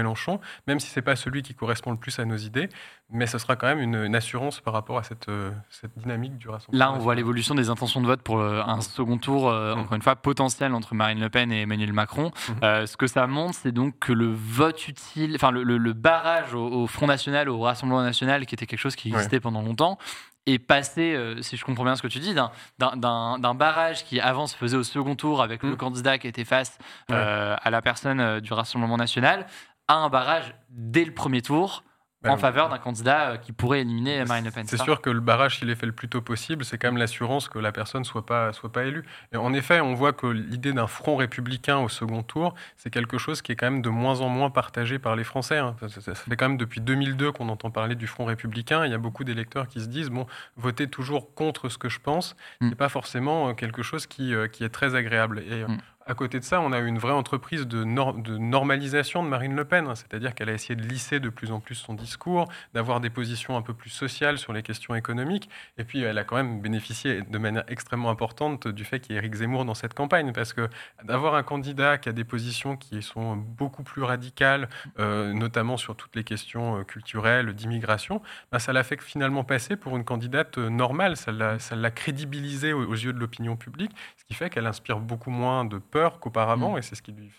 même 0.67 0.81
si 0.81 0.89
c'est 0.89 1.03
pas 1.03 1.17
celui 1.17 1.43
qui 1.43 1.55
correspond 1.55 1.91
le 1.91 1.97
plus 1.97 2.19
à 2.19 2.25
nos 2.25 2.37
idées, 2.37 2.69
mais 3.13 3.27
ce 3.27 3.39
sera 3.39 3.57
quand 3.57 3.67
même 3.67 3.81
une, 3.81 4.15
assurance 4.15 4.61
par 4.61 4.75
rapport 4.75 4.99
à 4.99 5.03
cette, 5.03 5.29
euh, 5.29 5.51
cette, 5.69 5.97
dynamique 5.97 6.37
du 6.39 6.49
rassemblement. 6.49 6.85
Là, 6.85 6.93
on 6.93 6.99
voit 6.99 7.15
l'évolution 7.15 7.55
des 7.55 7.71
intentions 7.71 8.01
de 8.01 8.07
vote 8.07 8.23
pour 8.23 8.39
euh, 8.39 8.63
un 8.65 8.81
second 8.81 9.19
tour, 9.19 9.49
euh, 9.49 9.75
mm. 9.75 9.79
encore 9.79 9.95
une 9.95 10.03
fois, 10.03 10.17
potentiel 10.17 10.75
entre 10.75 10.95
Marine 10.95 11.21
Le 11.21 11.29
Pen 11.29 11.51
et 11.53 11.63
Emmanuel 11.63 11.93
Macron. 11.93 12.31
Mm-hmm. 12.31 12.87
ce 12.87 12.97
que 12.97 13.07
ça 13.07 13.27
montre, 13.27 13.55
c'est 13.55 13.73
donc 13.73 13.99
que 13.99 14.13
le 14.13 14.33
vote 14.33 14.89
utile, 14.89 15.35
enfin 15.35 15.51
le, 15.51 15.93
barrage 15.93 16.55
au, 16.55 16.87
Front 16.87 17.07
National, 17.07 17.49
au 17.49 17.61
Rassemblement 17.61 18.03
National, 18.03 18.47
qui 18.47 18.55
était 18.55 18.67
quelque 18.67 18.79
chose 18.79 18.97
qui 18.97 19.09
existait 19.09 19.41
pendant 19.41 19.63
longtemps, 19.63 19.99
est 20.47 20.59
passé, 20.59 21.17
si 21.43 21.57
je 21.57 21.65
comprends 21.65 21.85
bien 21.85 21.97
ce 21.97 22.03
que 22.03 22.09
tu 22.09 22.19
dis, 22.19 22.35
d'un 22.79 23.55
barrage 23.55 24.05
qui 24.05 24.21
avant 24.21 24.47
se 24.47 24.57
faisait 24.57 24.77
au 24.77 24.83
second 24.83 25.15
tour 25.15 25.43
avec 25.43 25.63
le 25.63 25.73
mm. 25.73 25.77
candidat 25.77 26.19
qui 26.19 26.29
était 26.29 26.45
face 26.45 26.79
à 27.09 27.71
la 27.71 27.83
personne 27.83 28.41
du 28.41 28.53
Rassemblement 28.53 28.97
national, 28.97 29.47
à 29.91 29.95
un 29.95 30.09
barrage 30.09 30.55
dès 30.69 31.05
le 31.05 31.13
premier 31.13 31.43
tour 31.43 31.83
en 32.29 32.37
faveur 32.37 32.69
d'un 32.69 32.79
candidat 32.79 33.31
euh, 33.31 33.37
qui 33.39 33.53
pourrait 33.53 33.81
éliminer 33.81 34.25
Marine 34.25 34.45
Le 34.45 34.51
Pen. 34.51 34.67
C'est 34.67 34.81
sûr 34.81 35.01
que 35.01 35.11
le 35.11 35.21
barrage, 35.21 35.59
s'il 35.59 35.71
est 35.71 35.75
fait 35.75 35.87
le 35.87 35.93
plus 35.93 36.09
tôt 36.09 36.21
possible, 36.21 36.65
c'est 36.65 36.77
quand 36.77 36.89
même 36.89 36.99
l'assurance 36.99 37.49
que 37.49 37.59
la 37.59 37.73
personne 37.73 38.03
ne 38.03 38.07
soit 38.07 38.27
pas, 38.27 38.53
soit 38.53 38.71
pas 38.71 38.85
élue. 38.85 39.05
Et 39.33 39.37
en 39.37 39.53
effet, 39.53 39.81
on 39.81 39.95
voit 39.95 40.13
que 40.13 40.27
l'idée 40.27 40.73
d'un 40.73 40.87
front 40.87 41.17
républicain 41.17 41.79
au 41.79 41.89
second 41.89 42.23
tour, 42.23 42.55
c'est 42.77 42.91
quelque 42.91 43.19
chose 43.19 43.43
qui 43.43 43.53
est 43.53 43.57
quand 43.57 43.71
même 43.71 43.83
de 43.83 43.89
moins 43.89 44.21
en 44.21 44.29
moins 44.29 44.51
partagé 44.51 44.99
par 44.99 45.17
les 45.17 45.25
Français. 45.25 45.59
Hein. 45.59 45.75
Ça, 45.89 46.15
fait 46.15 46.37
quand 46.37 46.49
même 46.49 46.59
depuis 46.59 46.81
2002 46.81 47.33
qu'on 47.33 47.49
entend 47.49 47.71
parler 47.71 47.95
du 47.95 48.07
front 48.07 48.27
républicain. 48.27 48.85
Il 48.85 48.93
y 48.93 48.95
a 48.95 48.99
beaucoup 48.99 49.25
d'électeurs 49.25 49.67
qui 49.67 49.81
se 49.81 49.87
disent, 49.87 50.11
bon, 50.11 50.27
voter 50.57 50.89
toujours 50.89 51.35
contre 51.35 51.69
ce 51.69 51.79
que 51.79 51.89
je 51.89 52.01
pense, 52.01 52.37
mm. 52.61 52.69
c'est 52.69 52.79
pas 52.79 52.91
forcément 52.91 53.49
euh, 53.49 53.55
quelque 53.55 53.83
chose 53.83 54.07
qui, 54.07 54.35
euh, 54.35 54.47
qui 54.47 54.63
est 54.63 54.69
très 54.69 54.95
agréable. 54.95 55.43
Et 55.51 55.65
mm. 55.65 55.79
À 56.11 56.15
côté 56.15 56.41
de 56.41 56.45
ça, 56.45 56.61
on 56.61 56.73
a 56.73 56.81
eu 56.81 56.89
une 56.89 56.99
vraie 56.99 57.13
entreprise 57.13 57.69
de, 57.69 57.85
normalisation 57.85 59.23
de 59.23 59.29
Marine 59.29 59.55
Le 59.55 59.65
Pen, 59.65 59.87
hein. 59.87 59.95
c'est-à-dire 59.95 60.35
qu'elle 60.35 60.49
a 60.49 60.53
essayé 60.53 60.75
de 60.75 60.83
lisser 60.83 61.21
de 61.21 61.29
plus 61.29 61.53
en 61.53 61.61
plus 61.61 61.77
son 61.77 61.95
discours, 61.95 62.49
d'avoir 62.75 62.99
des 62.99 63.11
positions 63.11 63.57
un 63.57 63.63
peu 63.63 63.75
plus 63.75 63.91
sociales 63.91 64.37
sur 64.37 64.53
les 64.53 64.65
questions 64.65 64.97
économiques, 64.97 65.49
et 65.79 65.85
puis 65.85 66.03
elle 66.03 66.19
a 66.19 66.25
quand 66.25 66.35
même 66.35 66.61
bénéficié 66.61 67.23
de 67.23 67.39
manière 67.39 67.63
extrêmement 67.69 68.11
importante 68.11 68.67
du 68.67 68.85
fait 68.85 68.99
qu'il 68.99 69.13
y 69.13 69.15
ait 69.15 69.21
Éric 69.21 69.37
Zemmour 69.37 69.65
dans 69.65 69.75
cette 69.75 69.95
campagne, 69.95 70.33
parce 70.33 70.53
que 70.53 70.69
d'avoir 71.05 71.37
un 71.37 71.45
candidat 71.45 71.97
qui 71.97 72.09
a 72.09 72.13
des 72.13 72.25
positions 72.25 72.77
qui 72.77 73.03
sont 73.03 73.37
beaucoup 73.37 73.85
plus 73.85 74.03
radicales, 74.03 74.69
euh, 74.99 75.33
notamment 75.33 75.77
sur 75.77 75.95
toutes 75.95 76.17
les 76.17 76.25
questions 76.25 76.81
euh, 76.81 76.83
culturelles, 76.83 77.53
d'immigration, 77.55 78.21
bah, 78.51 78.59
ça 78.59 78.73
l'a 78.73 78.83
fait 78.83 79.01
finalement 79.01 79.45
passer 79.45 79.77
pour 79.77 79.97
une 79.97 80.05
candidate 80.05 80.59
euh, 80.59 80.71
normale, 80.71 81.17
ça 81.17 81.31
l'a 81.31 81.91
crédibilisée 81.93 82.73
aux 82.73 82.95
yeux 82.95 83.13
de 83.13 83.21
l'opinion 83.21 83.55
publique, 83.55 83.93
ce 84.17 84.25
qui 84.25 84.35
fait 84.35 84.51
qu'elle 84.51 84.67
inspire 84.67 84.99
beaucoup 84.99 85.31
moins 85.31 85.65
de 85.65 85.79
peur 85.79 86.00
qu'auparavant, 86.19 86.75
mm. 86.75 86.79
et 86.79 86.83
c'est 86.83 86.95
ce 86.95 87.03
qui 87.03 87.13
lui 87.13 87.31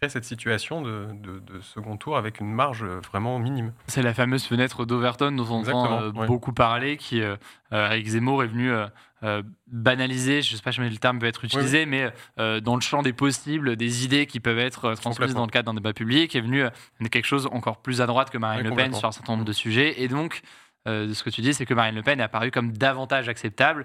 crée 0.00 0.08
cette 0.08 0.24
situation 0.24 0.82
de, 0.82 1.60
second 1.62 1.96
tour 1.96 2.16
avec 2.16 2.40
une 2.40 2.52
marge 2.52 2.84
vraiment 2.84 3.38
minime. 3.38 3.72
C'est 3.86 4.02
la 4.02 4.14
fameuse 4.14 4.44
fenêtre 4.44 4.84
d'Overton 4.84 5.32
dont 5.32 5.46
on 5.48 5.60
entend 5.60 6.02
euh, 6.02 6.10
beaucoup 6.10 6.52
parler, 6.52 6.96
qui, 6.96 7.20
euh, 7.20 7.36
euh, 7.72 7.86
avec 7.86 8.06
Zemmour, 8.06 8.42
est 8.42 8.48
venu 8.48 8.72
banaliser, 9.68 10.42
je 10.42 10.52
ne 10.52 10.56
sais 10.58 10.62
pas 10.62 10.72
si 10.72 10.80
le 10.80 10.96
terme 10.98 11.18
peut 11.18 11.26
être 11.26 11.44
utilisé, 11.44 11.86
mais 11.86 12.12
dans 12.36 12.74
le 12.74 12.82
champ 12.82 13.02
des 13.02 13.14
possibles, 13.14 13.76
des 13.76 14.04
idées 14.04 14.26
qui 14.26 14.38
peuvent 14.38 14.58
être 14.58 14.94
transmises 14.94 15.34
dans 15.34 15.46
le 15.46 15.50
cadre 15.50 15.72
d'un 15.72 15.74
débat 15.74 15.94
public, 15.94 16.34
est 16.36 16.42
venu 16.42 16.68
quelque 17.10 17.24
chose 17.24 17.48
encore 17.50 17.78
plus 17.78 18.02
à 18.02 18.06
droite 18.06 18.30
que 18.30 18.38
Marine 18.38 18.68
Le 18.68 18.74
Pen 18.74 18.92
sur 18.92 19.08
un 19.08 19.12
certain 19.12 19.32
nombre 19.32 19.46
de 19.46 19.52
sujets, 19.52 20.02
et 20.02 20.08
donc 20.08 20.42
de 20.86 21.12
ce 21.12 21.22
que 21.22 21.30
tu 21.30 21.40
dis, 21.40 21.54
c'est 21.54 21.66
que 21.66 21.74
Marine 21.74 21.94
Le 21.94 22.02
Pen 22.02 22.20
est 22.20 22.24
apparue 22.24 22.50
comme 22.50 22.72
davantage 22.72 23.28
acceptable, 23.28 23.84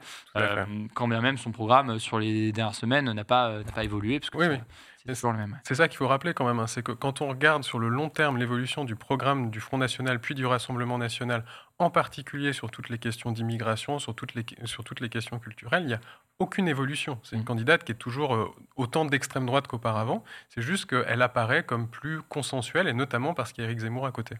quand 0.93 1.07
bien 1.07 1.21
même 1.21 1.37
son 1.37 1.51
programme 1.51 1.99
sur 1.99 2.19
les 2.19 2.51
dernières 2.51 2.75
semaines 2.75 3.11
n'a 3.11 3.23
pas, 3.23 3.59
pas 3.73 3.83
évolué. 3.83 4.19
Parce 4.19 4.29
que 4.29 4.37
oui, 4.37 4.59
c'est 5.05 5.13
toujours 5.13 5.31
le 5.31 5.39
même. 5.39 5.59
C'est 5.63 5.75
ça 5.75 5.87
qu'il 5.87 5.97
faut 5.97 6.07
rappeler 6.07 6.33
quand 6.33 6.45
même, 6.45 6.59
hein, 6.59 6.67
c'est 6.67 6.83
que 6.83 6.91
quand 6.91 7.21
on 7.21 7.29
regarde 7.29 7.63
sur 7.63 7.79
le 7.79 7.87
long 7.87 8.09
terme 8.09 8.37
l'évolution 8.37 8.83
du 8.83 8.95
programme 8.95 9.49
du 9.49 9.59
Front 9.59 9.77
National 9.77 10.19
puis 10.19 10.35
du 10.35 10.45
Rassemblement 10.45 10.97
National, 10.97 11.45
en 11.77 11.89
particulier 11.89 12.51
sur 12.51 12.69
toutes 12.69 12.89
les 12.89 12.97
questions 12.97 13.31
d'immigration, 13.31 13.99
sur, 13.99 14.13
toutes 14.13 14.35
les, 14.35 14.45
sur 14.65 14.83
toutes 14.83 14.99
les 14.99 15.09
questions 15.09 15.39
culturelles, 15.39 15.83
il 15.83 15.87
n'y 15.87 15.93
a 15.93 16.01
aucune 16.39 16.67
évolution. 16.67 17.19
C'est 17.23 17.37
une 17.37 17.43
mm. 17.43 17.45
candidate 17.45 17.83
qui 17.85 17.93
est 17.93 17.95
toujours 17.95 18.35
euh, 18.35 18.53
autant 18.75 19.05
d'extrême 19.05 19.45
droite 19.45 19.67
qu'auparavant. 19.67 20.23
C'est 20.49 20.61
juste 20.61 20.85
qu'elle 20.85 21.21
apparaît 21.21 21.63
comme 21.63 21.87
plus 21.87 22.21
consensuelle, 22.23 22.87
et 22.87 22.93
notamment 22.93 23.33
parce 23.33 23.53
qu'il 23.53 23.63
y 23.63 23.67
a 23.67 23.69
Éric 23.69 23.79
Zemmour 23.79 24.05
à 24.05 24.11
côté. 24.11 24.35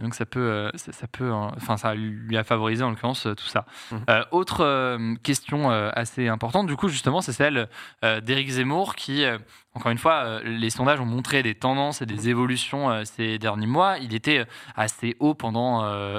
Donc 0.00 0.14
ça 0.14 0.26
peut, 0.26 0.70
ça, 0.74 1.06
peut, 1.06 1.30
enfin 1.32 1.76
ça 1.76 1.94
lui 1.94 2.36
a 2.36 2.44
favorisé 2.44 2.82
en 2.82 2.90
l'occurrence 2.90 3.28
tout 3.36 3.46
ça. 3.46 3.66
Mhm. 3.92 4.00
autre 4.30 4.98
question 5.22 5.70
assez 5.70 6.28
importante, 6.28 6.66
du 6.66 6.76
coup 6.76 6.88
justement, 6.88 7.20
c'est 7.20 7.32
celle 7.32 7.68
d'Éric 8.02 8.50
Zemmour 8.50 8.94
qui 8.94 9.24
encore 9.72 9.92
une 9.92 9.98
fois, 9.98 10.24
euh, 10.24 10.40
les 10.42 10.68
sondages 10.68 10.98
ont 10.98 11.06
montré 11.06 11.44
des 11.44 11.54
tendances 11.54 12.02
et 12.02 12.06
des 12.06 12.28
évolutions 12.28 12.90
euh, 12.90 13.04
ces 13.04 13.38
derniers 13.38 13.68
mois. 13.68 13.98
Il 13.98 14.14
était 14.14 14.38
euh, 14.38 14.44
assez 14.74 15.16
haut 15.20 15.34
pendant 15.34 15.60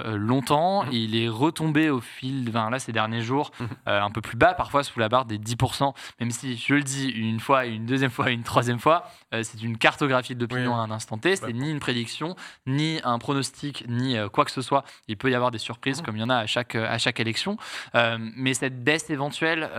longtemps. 0.05 0.85
Mmh. 0.85 0.89
Il 0.91 1.15
est 1.15 1.27
retombé 1.27 1.89
au 1.89 1.99
fil, 1.99 2.45
enfin, 2.47 2.69
là, 2.69 2.79
ces 2.79 2.93
derniers 2.93 3.21
jours, 3.21 3.51
mmh. 3.59 3.65
un 3.87 4.11
peu 4.11 4.21
plus 4.21 4.37
bas, 4.37 4.53
parfois 4.53 4.83
sous 4.83 4.99
la 4.99 5.09
barre 5.09 5.25
des 5.25 5.37
10%. 5.37 5.93
Même 6.19 6.31
si, 6.31 6.55
je 6.55 6.75
le 6.75 6.83
dis 6.83 7.09
une 7.09 7.39
fois, 7.39 7.65
une 7.65 7.85
deuxième 7.85 8.09
fois, 8.09 8.29
une 8.29 8.43
troisième 8.43 8.79
fois, 8.79 9.03
c'est 9.31 9.61
une 9.61 9.77
cartographie 9.77 10.35
de 10.35 10.41
l'opinion 10.41 10.75
à 10.75 10.79
un 10.79 10.91
instant 10.91 11.17
T. 11.17 11.35
C'est 11.35 11.53
ni 11.53 11.69
une 11.69 11.79
prédiction, 11.79 12.35
ni 12.67 12.99
un 13.03 13.19
pronostic, 13.19 13.85
ni 13.87 14.15
quoi 14.31 14.45
que 14.45 14.51
ce 14.51 14.61
soit. 14.61 14.83
Il 15.07 15.17
peut 15.17 15.29
y 15.29 15.35
avoir 15.35 15.51
des 15.51 15.57
surprises, 15.57 16.01
mmh. 16.01 16.05
comme 16.05 16.17
il 16.17 16.21
y 16.21 16.23
en 16.23 16.29
a 16.29 16.37
à 16.37 16.45
chaque, 16.47 16.75
à 16.75 16.97
chaque 16.97 17.19
élection. 17.19 17.57
mais 17.93 18.53
cette 18.53 18.83
baisse 18.83 19.09
éventuelle, 19.09 19.69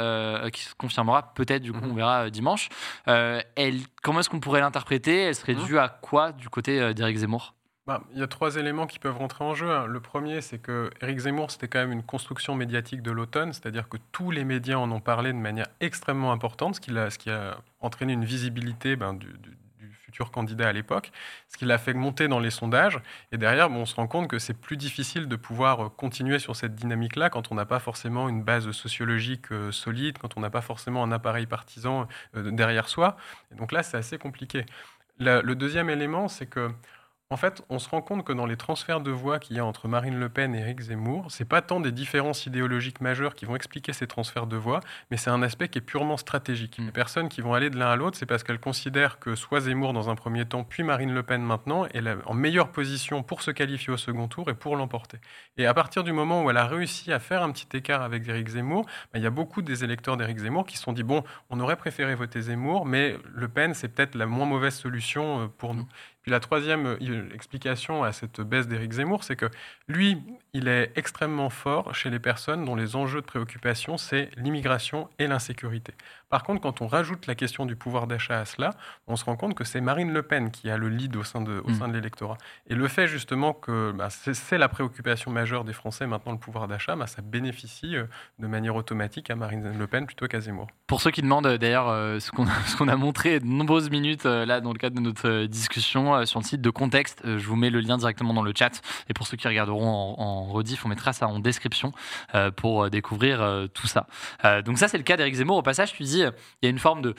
qui 0.52 0.62
se 0.62 0.74
confirmera 0.74 1.34
peut-être, 1.34 1.62
du 1.62 1.72
coup, 1.72 1.80
on 1.82 1.94
verra 1.94 2.30
dimanche, 2.30 2.68
comment 4.02 4.20
est-ce 4.20 4.30
qu'on 4.30 4.40
pourrait 4.40 4.60
l'interpréter? 4.60 5.22
Elle 5.22 5.34
serait 5.34 5.54
mmh. 5.54 5.64
due 5.64 5.78
à 5.78 5.88
quoi 5.88 6.32
du 6.32 6.48
côté 6.48 6.80
euh, 6.80 6.92
d'Éric 6.92 7.18
Zemmour? 7.18 7.54
Bah, 7.86 8.04
il 8.12 8.20
y 8.20 8.22
a 8.22 8.28
trois 8.28 8.56
éléments 8.56 8.86
qui 8.86 9.00
peuvent 9.00 9.16
rentrer 9.16 9.44
en 9.44 9.54
jeu. 9.54 9.68
Hein. 9.68 9.86
Le 9.86 9.98
premier, 9.98 10.40
c'est 10.40 10.58
que 10.58 10.90
Éric 11.00 11.18
Zemmour, 11.18 11.50
c'était 11.50 11.66
quand 11.66 11.80
même 11.80 11.90
une 11.90 12.04
construction 12.04 12.54
médiatique 12.54 13.02
de 13.02 13.10
l'automne, 13.10 13.52
c'est-à-dire 13.52 13.88
que 13.88 13.96
tous 14.12 14.30
les 14.30 14.44
médias 14.44 14.76
en 14.76 14.90
ont 14.92 15.00
parlé 15.00 15.32
de 15.32 15.38
manière 15.38 15.66
extrêmement 15.80 16.30
importante, 16.30 16.76
ce 16.76 16.80
qui 16.80 16.96
a, 16.96 17.10
ce 17.10 17.18
qui 17.18 17.30
a 17.30 17.56
entraîné 17.80 18.12
une 18.12 18.24
visibilité 18.24 18.94
ben, 18.94 19.14
du, 19.14 19.34
candidat 20.30 20.68
à 20.68 20.72
l'époque, 20.72 21.12
ce 21.48 21.56
qui 21.56 21.64
l'a 21.64 21.78
fait 21.78 21.94
monter 21.94 22.28
dans 22.28 22.40
les 22.40 22.50
sondages. 22.50 23.00
Et 23.32 23.38
derrière, 23.38 23.70
on 23.70 23.86
se 23.86 23.94
rend 23.94 24.06
compte 24.06 24.28
que 24.28 24.38
c'est 24.38 24.54
plus 24.54 24.76
difficile 24.76 25.28
de 25.28 25.36
pouvoir 25.36 25.86
euh, 25.86 25.88
continuer 25.88 26.38
sur 26.38 26.56
cette 26.56 26.74
dynamique-là 26.74 27.30
quand 27.30 27.50
on 27.50 27.54
n'a 27.54 27.66
pas 27.66 27.78
forcément 27.78 28.28
une 28.28 28.42
base 28.42 28.70
sociologique 28.72 29.52
euh, 29.52 29.72
solide, 29.72 30.18
quand 30.18 30.36
on 30.36 30.40
n'a 30.40 30.50
pas 30.50 30.60
forcément 30.60 31.02
un 31.02 31.12
appareil 31.12 31.46
partisan 31.46 32.06
euh, 32.36 32.50
derrière 32.50 32.88
soi. 32.88 33.16
Et 33.52 33.56
donc 33.56 33.72
là, 33.72 33.82
c'est 33.82 33.96
assez 33.96 34.18
compliqué. 34.18 34.64
le 35.18 35.54
deuxième 35.54 35.90
élément, 35.90 36.28
c'est 36.28 36.46
que 36.46 36.70
en 37.32 37.36
fait, 37.36 37.62
on 37.70 37.78
se 37.78 37.88
rend 37.88 38.02
compte 38.02 38.24
que 38.24 38.32
dans 38.32 38.46
les 38.46 38.56
transferts 38.56 39.00
de 39.00 39.10
voix 39.10 39.38
qu'il 39.38 39.56
y 39.56 39.58
a 39.58 39.64
entre 39.64 39.88
Marine 39.88 40.18
Le 40.18 40.28
Pen 40.28 40.54
et 40.54 40.58
Éric 40.58 40.80
Zemmour, 40.80 41.26
c'est 41.30 41.46
pas 41.46 41.62
tant 41.62 41.80
des 41.80 41.90
différences 41.92 42.46
idéologiques 42.46 43.00
majeures 43.00 43.34
qui 43.34 43.46
vont 43.46 43.56
expliquer 43.56 43.92
ces 43.92 44.06
transferts 44.06 44.46
de 44.46 44.56
voix, 44.56 44.80
mais 45.10 45.16
c'est 45.16 45.30
un 45.30 45.42
aspect 45.42 45.68
qui 45.68 45.78
est 45.78 45.82
purement 45.82 46.16
stratégique. 46.16 46.78
Mm. 46.78 46.86
Les 46.86 46.92
personnes 46.92 47.28
qui 47.28 47.40
vont 47.40 47.54
aller 47.54 47.70
de 47.70 47.78
l'un 47.78 47.88
à 47.88 47.96
l'autre, 47.96 48.18
c'est 48.18 48.26
parce 48.26 48.42
qu'elles 48.44 48.60
considèrent 48.60 49.18
que 49.18 49.34
soit 49.34 49.60
Zemmour 49.60 49.92
dans 49.92 50.10
un 50.10 50.14
premier 50.14 50.44
temps, 50.44 50.64
puis 50.64 50.82
Marine 50.82 51.12
Le 51.12 51.22
Pen 51.22 51.42
maintenant, 51.42 51.86
est 51.86 52.02
en 52.26 52.34
meilleure 52.34 52.70
position 52.70 53.22
pour 53.22 53.42
se 53.42 53.50
qualifier 53.50 53.92
au 53.92 53.96
second 53.96 54.28
tour 54.28 54.50
et 54.50 54.54
pour 54.54 54.76
l'emporter. 54.76 55.18
Et 55.56 55.66
à 55.66 55.74
partir 55.74 56.04
du 56.04 56.12
moment 56.12 56.44
où 56.44 56.50
elle 56.50 56.56
a 56.58 56.66
réussi 56.66 57.12
à 57.12 57.18
faire 57.18 57.42
un 57.42 57.52
petit 57.52 57.76
écart 57.76 58.02
avec 58.02 58.28
Éric 58.28 58.48
Zemmour, 58.48 58.84
bah, 59.12 59.18
il 59.18 59.22
y 59.22 59.26
a 59.26 59.30
beaucoup 59.30 59.62
des 59.62 59.84
électeurs 59.84 60.16
d'Éric 60.16 60.38
Zemmour 60.38 60.66
qui 60.66 60.76
se 60.76 60.82
sont 60.82 60.92
dit 60.92 61.02
bon, 61.02 61.24
on 61.48 61.60
aurait 61.60 61.76
préféré 61.76 62.14
voter 62.14 62.42
Zemmour, 62.42 62.84
mais 62.84 63.16
Le 63.34 63.48
Pen, 63.48 63.72
c'est 63.72 63.88
peut-être 63.88 64.14
la 64.16 64.26
moins 64.26 64.46
mauvaise 64.46 64.74
solution 64.74 65.44
euh, 65.44 65.46
pour 65.46 65.74
nous. 65.74 65.86
Puis 66.22 66.30
la 66.30 66.40
troisième 66.40 66.86
euh, 66.86 67.34
explication 67.34 68.04
à 68.04 68.12
cette 68.12 68.40
baisse 68.40 68.68
d'Éric 68.68 68.92
Zemmour, 68.92 69.24
c'est 69.24 69.36
que 69.36 69.50
lui, 69.88 70.22
il 70.52 70.68
est 70.68 70.92
extrêmement 70.96 71.50
fort 71.50 71.94
chez 71.94 72.10
les 72.10 72.20
personnes 72.20 72.64
dont 72.64 72.76
les 72.76 72.94
enjeux 72.96 73.20
de 73.20 73.26
préoccupation, 73.26 73.96
c'est 73.96 74.30
l'immigration 74.36 75.08
et 75.18 75.26
l'insécurité. 75.26 75.94
Par 76.32 76.44
contre, 76.44 76.62
quand 76.62 76.80
on 76.80 76.86
rajoute 76.86 77.26
la 77.26 77.34
question 77.34 77.66
du 77.66 77.76
pouvoir 77.76 78.06
d'achat 78.06 78.40
à 78.40 78.46
cela, 78.46 78.70
on 79.06 79.16
se 79.16 79.24
rend 79.26 79.36
compte 79.36 79.54
que 79.54 79.64
c'est 79.64 79.82
Marine 79.82 80.14
Le 80.14 80.22
Pen 80.22 80.50
qui 80.50 80.70
a 80.70 80.78
le 80.78 80.88
lead 80.88 81.14
au 81.14 81.24
sein 81.24 81.42
de, 81.42 81.60
au 81.62 81.68
mm. 81.68 81.74
sein 81.74 81.88
de 81.88 81.92
l'électorat. 81.92 82.38
Et 82.68 82.74
le 82.74 82.88
fait 82.88 83.06
justement 83.06 83.52
que 83.52 83.92
bah, 83.92 84.08
c'est 84.08 84.56
la 84.56 84.70
préoccupation 84.70 85.30
majeure 85.30 85.64
des 85.64 85.74
Français 85.74 86.06
maintenant, 86.06 86.32
le 86.32 86.38
pouvoir 86.38 86.68
d'achat, 86.68 86.96
bah, 86.96 87.06
ça 87.06 87.20
bénéficie 87.20 87.96
euh, 87.96 88.04
de 88.38 88.46
manière 88.46 88.76
automatique 88.76 89.28
à 89.28 89.36
Marine 89.36 89.76
Le 89.78 89.86
Pen 89.86 90.06
plutôt 90.06 90.26
qu'à 90.26 90.40
Zemmour. 90.40 90.68
Pour 90.86 91.02
ceux 91.02 91.10
qui 91.10 91.20
demandent 91.20 91.44
euh, 91.44 91.58
d'ailleurs 91.58 91.90
euh, 91.90 92.18
ce 92.18 92.30
qu'on 92.30 92.46
a, 92.46 92.92
a 92.92 92.96
montré 92.96 93.38
de 93.38 93.44
nombreuses 93.44 93.90
minutes 93.90 94.24
là 94.24 94.62
dans 94.62 94.72
le 94.72 94.78
cadre 94.78 94.96
de 94.96 95.02
notre 95.02 95.44
discussion 95.44 96.24
sur 96.24 96.40
le 96.40 96.46
site 96.46 96.62
de 96.62 96.70
Contexte, 96.70 97.20
je 97.26 97.46
vous 97.46 97.56
mets 97.56 97.68
le 97.68 97.80
lien 97.80 97.98
directement 97.98 98.32
dans 98.32 98.40
le 98.40 98.54
chat. 98.58 98.80
Et 99.10 99.12
pour 99.12 99.26
ceux 99.26 99.36
qui 99.36 99.48
regarderont 99.48 99.86
en, 99.86 100.18
en 100.18 100.44
rediff, 100.46 100.86
on 100.86 100.88
mettra 100.88 101.12
ça 101.12 101.28
en 101.28 101.40
description 101.40 101.92
pour 102.56 102.88
découvrir 102.88 103.68
tout 103.74 103.86
ça. 103.86 104.06
donc 104.64 104.78
ça, 104.78 104.88
c'est 104.88 104.96
le 104.96 105.04
cas 105.04 105.18
d'Éric 105.18 105.34
Zemmour. 105.34 105.58
Au 105.58 105.62
passage, 105.62 105.92
tu 105.92 106.02
dis 106.04 106.21
il 106.22 106.64
y 106.64 106.66
a 106.66 106.70
une 106.70 106.78
forme 106.78 107.02
de, 107.02 107.14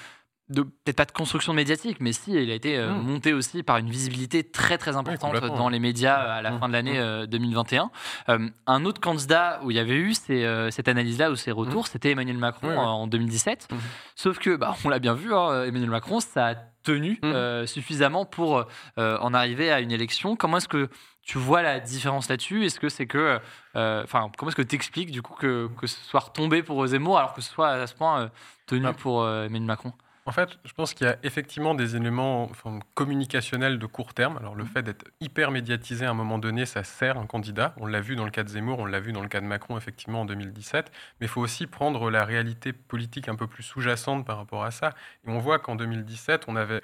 peut-être 0.49 0.95
pas 0.95 1.05
de 1.05 1.11
construction 1.11 1.53
médiatique, 1.53 1.97
mais 1.99 2.13
si, 2.13 2.31
il 2.31 2.51
a 2.51 2.53
été 2.53 2.77
euh, 2.77 2.91
hmm. 2.91 3.01
monté 3.01 3.33
aussi 3.33 3.63
par 3.63 3.77
une 3.77 3.89
visibilité 3.89 4.43
très 4.43 4.77
très 4.77 4.95
importante 4.95 5.35
dans 5.57 5.69
les 5.69 5.79
médias 5.79 6.15
à 6.15 6.41
la 6.41 6.51
hmm. 6.51 6.59
fin 6.59 6.67
de 6.67 6.73
l'année 6.73 7.27
2021. 7.27 7.85
Hmm. 7.85 7.89
Euh, 8.29 8.33
euh, 8.33 8.49
un 8.67 8.85
autre 8.85 9.01
candidat 9.01 9.59
où 9.63 9.71
il 9.71 9.77
y 9.77 9.79
avait 9.79 9.95
eu 9.95 10.13
cette 10.13 10.87
analyse-là 10.87 11.31
ou 11.31 11.35
ces 11.35 11.51
retours, 11.51 11.87
c'était 11.87 12.11
Emmanuel 12.11 12.37
Macron 12.37 12.77
en 12.77 13.07
2017. 13.07 13.67
Sauf 14.15 14.39
que, 14.39 14.55
bah, 14.55 14.75
on 14.85 14.89
l'a 14.89 14.99
bien 14.99 15.13
vu, 15.13 15.33
hein, 15.33 15.63
Emmanuel 15.63 15.89
Macron, 15.89 16.19
ça 16.19 16.47
a 16.47 16.55
tenu 16.83 17.19
suffisamment 17.65 18.25
pour 18.25 18.65
en 18.97 19.33
arriver 19.33 19.71
à 19.71 19.79
une 19.79 19.91
élection. 19.91 20.35
Comment 20.35 20.57
est-ce 20.57 20.67
que 20.67 20.89
tu 21.23 21.37
vois 21.37 21.61
la 21.61 21.79
différence 21.79 22.29
là-dessus? 22.29 22.65
Est-ce 22.65 22.79
que 22.79 22.89
c'est 22.89 23.07
que, 23.07 23.39
enfin, 23.73 24.29
comment 24.37 24.49
est-ce 24.49 24.55
que 24.55 24.61
tu 24.61 24.75
expliques 24.75 25.11
du 25.11 25.21
coup 25.21 25.33
que, 25.33 25.69
que 25.79 25.87
ce 25.87 25.99
soit 26.05 26.19
retombé 26.19 26.63
pour 26.63 26.85
Zemmour 26.85 27.17
alors 27.17 27.33
que 27.33 27.41
ce 27.41 27.49
soit 27.49 27.69
à 27.69 27.87
ce 27.87 27.95
point 27.95 28.29
tenu 28.67 28.87
ah. 28.87 28.93
pour 28.93 29.27
Emmanuel 29.27 29.63
Macron? 29.63 29.93
En 30.25 30.31
fait, 30.31 30.57
je 30.63 30.71
pense 30.73 30.93
qu'il 30.93 31.05
y 31.05 31.09
a 31.09 31.17
effectivement 31.23 31.75
des 31.75 31.97
éléments 31.97 32.49
communicationnels 32.93 33.77
de 33.77 33.85
court 33.85 34.13
terme. 34.13 34.37
Alors, 34.37 34.55
le 34.55 34.63
mmh. 34.63 34.67
fait 34.67 34.83
d'être 34.83 35.05
hyper 35.19 35.51
médiatisé 35.51 36.05
à 36.05 36.11
un 36.11 36.13
moment 36.13 36.39
donné, 36.39 36.65
ça 36.65 36.85
sert 36.85 37.17
un 37.17 37.25
candidat. 37.25 37.73
On 37.77 37.85
l'a 37.85 37.99
vu 37.99 38.15
dans 38.15 38.23
le 38.23 38.31
cas 38.31 38.43
de 38.43 38.49
Zemmour, 38.49 38.79
on 38.79 38.85
l'a 38.85 39.01
vu 39.01 39.11
dans 39.11 39.21
le 39.21 39.27
cas 39.27 39.41
de 39.41 39.45
Macron, 39.45 39.77
effectivement, 39.77 40.21
en 40.21 40.25
2017. 40.25 40.91
Mais 41.19 41.25
il 41.25 41.29
faut 41.29 41.41
aussi 41.41 41.67
prendre 41.67 42.09
la 42.09 42.23
réalité 42.23 42.71
politique 42.71 43.27
un 43.27 43.35
peu 43.35 43.47
plus 43.47 43.63
sous-jacente 43.63 44.25
par 44.25 44.37
rapport 44.37 44.63
à 44.63 44.71
ça. 44.71 44.93
Et 45.27 45.29
on 45.29 45.39
voit 45.39 45.59
qu'en 45.59 45.75
2017, 45.75 46.45
on 46.47 46.55
avait 46.55 46.81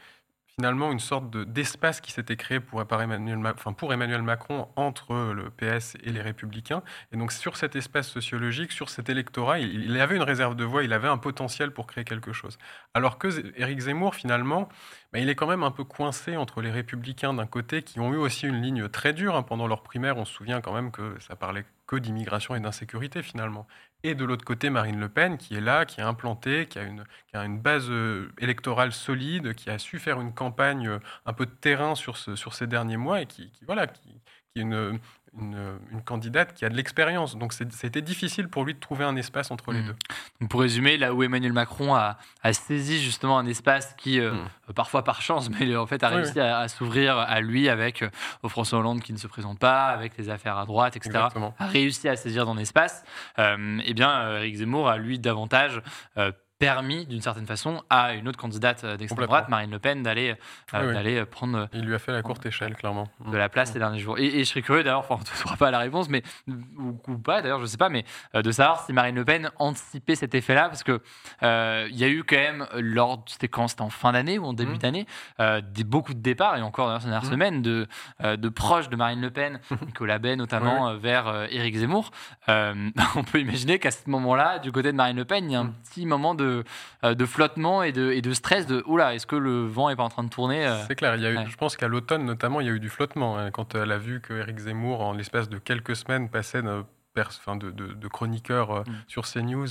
finalement 0.59 0.91
une 0.91 0.99
sorte 0.99 1.37
d'espace 1.37 2.01
qui 2.01 2.11
s'était 2.11 2.35
créé 2.35 2.59
pour, 2.59 2.81
Emmanuel, 2.81 3.39
enfin, 3.55 3.71
pour 3.71 3.93
Emmanuel 3.93 4.21
Macron 4.21 4.67
entre 4.75 5.31
le 5.31 5.49
PS 5.51 5.95
et 6.03 6.11
les 6.11 6.19
Républicains. 6.19 6.83
Et 7.13 7.17
donc 7.17 7.31
sur 7.31 7.55
cet 7.55 7.77
espace 7.77 8.09
sociologique, 8.09 8.73
sur 8.73 8.89
cet 8.89 9.07
électorat, 9.07 9.59
il, 9.59 9.97
avait 10.01 10.17
une 10.17 10.21
réserve 10.21 10.57
de 10.57 10.65
voix, 10.65 10.83
il 10.83 10.91
avait 10.91 11.07
un 11.07 11.17
potentiel 11.17 11.71
pour 11.71 11.87
créer 11.87 12.03
quelque 12.03 12.33
chose. 12.33 12.57
Alors 12.93 13.17
que 13.17 13.29
Éric 13.57 13.79
Zemmour, 13.79 14.15
finalement, 14.15 14.67
bah, 15.11 15.19
il 15.19 15.29
est 15.29 15.35
quand 15.35 15.47
même 15.47 15.63
un 15.63 15.71
peu 15.71 15.83
coincé 15.83 16.37
entre 16.37 16.61
les 16.61 16.69
Républicains 16.71 17.33
d'un 17.33 17.47
côté, 17.47 17.81
qui 17.81 17.99
ont 17.99 18.13
eu 18.13 18.17
aussi 18.17 18.47
une 18.47 18.61
ligne 18.61 18.87
très 18.89 19.13
dure 19.13 19.35
hein, 19.35 19.43
pendant 19.43 19.67
leur 19.67 19.81
primaire. 19.81 20.17
On 20.17 20.25
se 20.25 20.33
souvient 20.33 20.61
quand 20.61 20.73
même 20.73 20.91
que 20.91 21.17
ça 21.19 21.35
parlait 21.35 21.65
que 21.87 21.95
d'immigration 21.95 22.55
et 22.55 22.59
d'insécurité 22.59 23.23
finalement. 23.23 23.67
Et 24.03 24.15
de 24.15 24.23
l'autre 24.23 24.45
côté, 24.45 24.69
Marine 24.69 24.99
Le 24.99 25.09
Pen, 25.09 25.37
qui 25.37 25.55
est 25.55 25.61
là, 25.61 25.85
qui 25.85 25.99
est 25.99 26.03
implantée, 26.03 26.67
qui 26.67 26.79
a 26.79 26.83
une, 26.83 27.03
qui 27.27 27.35
a 27.35 27.43
une 27.43 27.59
base 27.59 27.89
euh, 27.89 28.31
électorale 28.37 28.93
solide, 28.93 29.55
qui 29.55 29.69
a 29.69 29.79
su 29.79 29.99
faire 29.99 30.21
une 30.21 30.33
campagne, 30.33 30.87
euh, 30.87 30.99
un 31.25 31.33
peu 31.33 31.45
de 31.45 31.51
terrain 31.51 31.95
sur, 31.95 32.15
ce, 32.15 32.35
sur 32.35 32.53
ces 32.53 32.67
derniers 32.67 32.97
mois 32.97 33.21
et 33.21 33.25
qui, 33.25 33.51
voilà, 33.65 33.87
qui 33.87 34.21
est 34.55 34.61
une, 34.61 34.99
une, 35.37 36.01
candidate 36.05 36.53
qui 36.53 36.65
a 36.65 36.69
de 36.69 36.75
l'expérience. 36.75 37.37
Donc 37.37 37.53
c'était 37.53 38.01
difficile 38.01 38.47
pour 38.47 38.65
lui 38.65 38.73
de 38.73 38.79
trouver 38.79 39.05
un 39.05 39.15
espace 39.15 39.51
entre 39.51 39.71
les 39.71 39.81
mmh. 39.81 39.85
deux. 39.85 39.95
Donc 40.41 40.49
pour 40.49 40.61
résumer, 40.61 40.97
là 40.97 41.13
où 41.13 41.23
Emmanuel 41.23 41.53
Macron 41.53 41.93
a, 41.93 42.17
a 42.41 42.53
saisi 42.53 43.01
justement 43.01 43.37
un 43.37 43.45
espace 43.45 43.93
qui, 43.97 44.19
euh, 44.19 44.31
mmh. 44.31 44.73
parfois 44.73 45.03
par 45.03 45.21
chance, 45.21 45.49
mais 45.49 45.75
en 45.75 45.85
fait 45.85 46.03
a 46.03 46.09
réussi 46.09 46.39
à, 46.39 46.67
s'ouvrir 46.67 47.17
à 47.17 47.41
lui 47.41 47.69
avec 47.69 48.01
euh, 48.01 48.09
François 48.47 48.79
Hollande 48.79 49.01
qui 49.01 49.13
ne 49.13 49.17
se 49.17 49.27
présente 49.27 49.59
pas, 49.59 49.87
avec 49.87 50.17
les 50.17 50.29
affaires 50.29 50.57
à 50.57 50.65
droite, 50.65 50.95
etc. 50.95 51.27
A 51.57 51.65
réussi 51.67 52.09
à 52.09 52.15
saisir 52.15 52.45
dans 52.45 52.55
l'espace. 52.55 53.03
Euh, 53.37 53.79
eh 53.85 53.93
bien, 53.93 54.37
Eric 54.37 54.55
Zemmour 54.55 54.89
a 54.89 54.97
lui 54.97 55.19
davantage 55.19 55.81
permis 56.59 57.05
d'une 57.05 57.21
certaine 57.21 57.45
façon 57.45 57.81
à 57.89 58.13
une 58.13 58.27
autre 58.27 58.37
candidate 58.37 58.83
euh, 58.83 58.97
d'extrême 58.97 59.25
droite, 59.25 59.47
Marine 59.47 59.71
Le 59.71 59.79
Pen, 59.79 60.03
d'aller 60.03 60.35
euh, 60.73 60.93
d'aller 60.93 61.15
euh, 61.15 61.25
prendre. 61.25 61.69
Il 61.73 61.85
lui 61.85 61.95
a 61.95 61.99
fait 61.99 62.11
la 62.11 62.21
courte 62.21 62.45
échelle, 62.45 62.75
clairement. 62.75 63.07
De 63.31 63.37
la 63.37 63.47
place 63.47 63.71
ces 63.71 63.79
derniers 63.79 63.99
jours. 63.99 64.19
Et, 64.19 64.39
je 64.39 64.43
serais 64.43 64.61
curieux 64.61 64.83
d'ailleurs, 64.83 64.99
enfin, 65.09 65.15
on 65.47 65.51
ne 65.51 65.55
pas 65.57 65.71
la 65.71 65.79
réponse, 65.79 66.09
mais 66.09 66.21
ou, 66.47 67.17
pas 67.17 67.41
d'ailleurs, 67.41 67.59
je 67.59 67.63
ne 67.63 67.67
sais 67.67 67.77
pas, 67.77 67.87
mais 67.87 68.03
de 68.33 68.51
savoir 68.51 68.85
si 68.85 68.91
Marine 68.91 69.15
Le 69.15 69.23
Pen 69.23 69.49
anticipait 69.57 70.15
cet 70.15 70.35
effet-là, 70.35 70.67
parce 70.67 70.83
que 70.83 71.01
il 71.41 71.97
y 71.97 72.03
a 72.03 72.09
eu 72.09 72.25
quand 72.25 72.35
même 72.35 72.67
lors, 72.75 73.23
c'était 73.27 73.47
quand, 73.47 73.69
c'était 73.69 73.81
en 73.81 73.89
fin 73.89 74.11
d'année 74.11 74.37
ou 74.37 74.45
en 74.45 74.53
début 74.53 74.73
mmh. 74.73 74.77
d'année, 74.79 75.07
des, 75.39 75.83
beaucoup 75.85 76.13
de 76.13 76.19
départs 76.19 76.57
et 76.57 76.61
encore 76.61 76.89
dans 76.89 76.99
ces 76.99 77.05
dernières 77.05 77.23
mmh. 77.23 77.31
semaines 77.31 77.61
de 77.61 77.87
de 78.21 78.49
proches 78.49 78.89
de 78.89 78.97
Marine 78.97 79.21
Le 79.21 79.31
Pen, 79.31 79.61
Nicolas 79.85 80.19
Bay 80.19 80.35
notamment, 80.35 80.95
vers 80.95 81.47
Éric 81.49 81.77
Zemmour. 81.77 82.11
on 82.47 83.23
peut 83.23 83.39
imaginer 83.39 83.79
qu'à 83.79 83.91
ce 83.91 84.09
moment-là, 84.09 84.59
du 84.59 84.73
côté 84.73 84.91
de 84.91 84.97
Marine 84.97 85.15
Le 85.15 85.25
Pen, 85.25 85.45
il 85.45 85.53
y 85.53 85.55
a 85.55 85.61
un 85.61 85.65
mmh. 85.65 85.73
petit 85.83 86.05
moment 86.05 86.35
de 86.35 86.48
euh, 87.03 87.13
de, 87.15 87.25
flottement 87.25 87.83
et 87.83 87.91
de, 87.91 88.11
et 88.11 88.21
de 88.21 88.33
stress 88.33 88.67
de 88.67 88.83
oula, 88.85 89.15
est-ce 89.15 89.27
que 89.27 89.35
le 89.35 89.65
vent 89.65 89.89
est 89.89 89.95
pas 89.95 90.03
en 90.03 90.09
train 90.09 90.23
de 90.23 90.29
tourner 90.29 90.65
euh 90.65 90.83
C'est 90.87 90.95
clair, 90.95 91.15
il 91.15 91.21
y 91.21 91.25
a 91.25 91.31
eu, 91.31 91.49
je 91.49 91.57
pense 91.57 91.77
qu'à 91.77 91.87
l'automne 91.87 92.25
notamment, 92.25 92.61
il 92.61 92.67
y 92.67 92.69
a 92.69 92.73
eu 92.73 92.79
du 92.79 92.89
flottement. 92.89 93.37
Hein, 93.37 93.51
quand 93.51 93.75
elle 93.75 93.91
a 93.91 93.97
vu 93.97 94.21
que 94.21 94.33
Eric 94.33 94.57
Zemmour, 94.59 95.01
en 95.01 95.13
l'espace 95.13 95.49
de 95.49 95.57
quelques 95.57 95.95
semaines, 95.95 96.29
passait 96.29 96.61
de, 96.61 96.83
de, 97.71 97.93
de, 97.93 98.07
chroniqueur 98.07 98.71
euh, 98.71 98.81
mm. 98.81 98.93
sur 99.07 99.25
CNews 99.25 99.67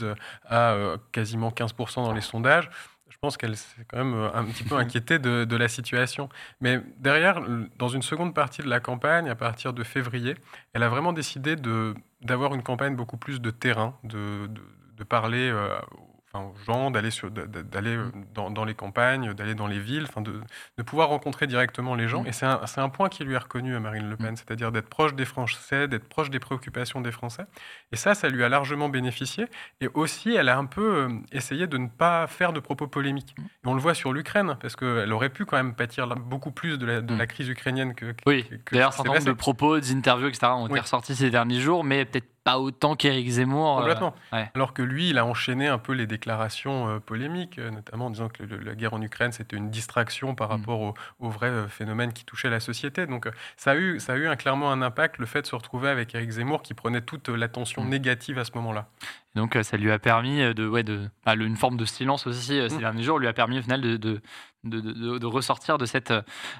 à 0.48 0.76
quasiment 1.12 1.50
15% 1.50 2.04
dans 2.04 2.12
les 2.12 2.20
sondages 2.20 2.70
je 3.08 3.16
pense 3.20 3.36
qu'elle 3.36 3.56
s'est 3.56 3.84
quand 3.88 4.04
même 4.04 4.30
un 4.32 4.44
petit 4.44 4.62
peu 4.62 4.76
inquiétée 4.76 5.18
de, 5.18 5.44
de, 5.44 5.56
la 5.56 5.66
situation. 5.66 6.28
Mais 6.60 6.80
derrière, 6.98 7.40
dans 7.76 7.88
une 7.88 8.02
seconde 8.02 8.32
partie 8.32 8.62
de 8.62 8.68
la 8.68 8.78
campagne, 8.78 9.28
à 9.28 9.34
partir 9.34 9.72
de 9.72 9.82
février, 9.82 10.36
elle 10.72 10.84
a 10.84 10.88
vraiment 10.88 11.12
décidé 11.12 11.56
d'avoir 12.22 12.54
une 12.54 12.62
campagne 12.62 12.94
beaucoup 12.94 13.16
plus 13.16 13.40
de 13.40 13.50
terrain, 13.50 13.98
de, 14.04 14.46
de, 14.46 15.04
aux 16.34 16.54
gens, 16.66 16.90
d'aller 16.90 17.10
d'aller 17.30 17.96
mmh. 17.96 18.12
dans, 18.34 18.50
dans, 18.50 18.64
les 18.64 18.74
campagnes, 18.74 19.32
d'aller 19.32 19.54
dans 19.54 19.66
les 19.66 19.78
villes, 19.78 20.06
enfin 20.08 20.20
de, 20.20 20.40
de, 20.76 20.82
pouvoir 20.82 21.08
rencontrer 21.08 21.46
directement 21.46 21.94
les 21.94 22.08
gens. 22.08 22.22
Mmh. 22.22 22.26
Et 22.26 22.32
c'est 22.32 22.46
un, 22.46 22.60
un, 22.76 22.88
point 22.88 23.08
qui 23.08 23.24
lui 23.24 23.34
est 23.34 23.38
reconnu 23.38 23.74
à 23.74 23.80
Marine 23.80 24.08
Le 24.08 24.16
Pen, 24.16 24.32
mmh. 24.32 24.36
c'est-à-dire 24.36 24.72
d'être 24.72 24.88
proche 24.88 25.14
des 25.14 25.24
Français, 25.24 25.88
d'être 25.88 26.08
proche 26.08 26.30
des 26.30 26.38
préoccupations 26.38 27.00
des 27.00 27.12
Français. 27.12 27.44
Et 27.92 27.96
ça, 27.96 28.14
ça 28.14 28.28
lui 28.28 28.44
a 28.44 28.48
largement 28.48 28.88
bénéficié. 28.88 29.46
Et 29.80 29.88
aussi, 29.94 30.34
elle 30.34 30.48
a 30.48 30.58
un 30.58 30.66
peu 30.66 30.96
euh, 30.96 31.08
essayé 31.32 31.66
de 31.66 31.78
ne 31.78 31.88
pas 31.88 32.26
faire 32.26 32.52
de 32.52 32.60
propos 32.60 32.86
polémiques. 32.86 33.34
Et 33.38 33.66
on 33.66 33.74
le 33.74 33.80
voit 33.80 33.94
sur 33.94 34.12
l'Ukraine, 34.12 34.56
parce 34.60 34.76
qu'elle 34.76 35.12
aurait 35.12 35.30
pu 35.30 35.44
quand 35.44 35.56
même 35.56 35.74
pâtir 35.74 36.06
beaucoup 36.08 36.50
plus 36.50 36.78
de 36.78 36.86
la, 36.86 37.00
de 37.00 37.14
la 37.14 37.26
crise 37.26 37.48
ukrainienne 37.48 37.94
que. 37.94 38.14
Oui, 38.26 38.48
d'ailleurs, 38.70 38.88
un 38.88 38.92
certain 38.92 39.12
nombre 39.14 39.24
de 39.24 39.32
propos, 39.32 39.80
d'interviews, 39.80 40.28
etc., 40.28 40.52
ont 40.52 40.66
été 40.66 40.80
ressortis 40.80 41.16
ces 41.16 41.30
derniers 41.30 41.60
jours, 41.60 41.84
mais 41.84 42.04
peut-être 42.04 42.28
pas 42.48 42.58
autant 42.58 42.96
qu'Éric 42.96 43.28
Zemmour. 43.28 43.78
Euh, 43.78 43.80
Complètement. 43.80 44.14
Alors 44.54 44.72
que 44.72 44.82
lui, 44.82 45.10
il 45.10 45.18
a 45.18 45.26
enchaîné 45.26 45.66
un 45.66 45.78
peu 45.78 45.92
les 45.92 46.06
déclarations 46.06 46.88
euh, 46.88 46.98
polémiques, 46.98 47.58
euh, 47.58 47.70
notamment 47.70 48.06
en 48.06 48.10
disant 48.10 48.28
que 48.28 48.42
la 48.42 48.74
guerre 48.74 48.94
en 48.94 49.02
Ukraine, 49.02 49.32
c'était 49.32 49.56
une 49.56 49.70
distraction 49.70 50.34
par 50.34 50.48
mm. 50.48 50.52
rapport 50.52 50.80
au, 50.80 50.94
au, 51.20 51.28
vrai 51.28 51.68
phénomène 51.68 52.12
qui 52.12 52.24
touchait 52.24 52.48
la 52.48 52.60
société. 52.60 53.06
Donc 53.06 53.28
ça 53.56 53.72
a 53.72 53.76
eu, 53.76 54.00
ça 54.00 54.14
a 54.14 54.16
eu 54.16 54.26
un, 54.28 54.36
clairement 54.36 54.72
un 54.72 54.80
impact, 54.80 55.18
le 55.18 55.26
fait 55.26 55.42
de 55.42 55.46
se 55.46 55.54
retrouver 55.54 55.90
avec 55.90 56.14
Éric 56.14 56.30
Zemmour 56.30 56.62
qui 56.62 56.72
prenait 56.72 57.02
toute 57.02 57.28
l'attention 57.28 57.84
mm. 57.84 57.88
négative 57.88 58.38
à 58.38 58.44
ce 58.44 58.52
moment-là. 58.54 58.88
Donc 59.38 59.56
ça 59.62 59.76
lui 59.76 59.90
a 59.90 59.98
permis 59.98 60.38
de, 60.54 60.68
ouais, 60.68 60.82
de, 60.82 61.08
bah, 61.24 61.34
une 61.34 61.56
forme 61.56 61.76
de 61.76 61.84
silence 61.84 62.26
aussi 62.26 62.60
ces 62.68 62.76
mm. 62.76 62.78
derniers 62.78 63.02
jours, 63.02 63.18
lui 63.18 63.28
a 63.28 63.32
permis 63.32 63.58
au 63.58 63.62
final 63.62 63.80
de, 63.80 63.96
de 63.96 64.20
de, 64.64 65.18
de, 65.18 65.26
ressortir 65.26 65.78
de 65.78 65.86
cette, 65.86 66.12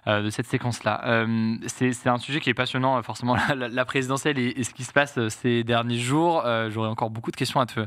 euh, 0.07 0.23
de 0.23 0.31
cette 0.31 0.47
séquence-là. 0.47 1.01
Euh, 1.05 1.57
c'est 1.67 2.07
un 2.07 2.19
sujet 2.19 2.41
qui 2.41 2.49
est 2.51 2.55
passionnant, 2.55 3.03
forcément, 3.03 3.37
la, 3.57 3.85
présidentielle 3.85 4.39
et, 4.39 4.63
ce 4.63 4.73
qui 4.73 4.85
se 4.85 4.93
passe 4.93 5.19
euh, 5.19 5.29
ces 5.29 5.65
derniers 5.65 5.99
jours. 5.99 6.45
J'aurais 6.69 6.89
encore 6.89 7.11
beaucoup 7.11 7.31
de 7.31 7.37
questions 7.37 7.61
à 7.61 7.67
te, 7.67 7.81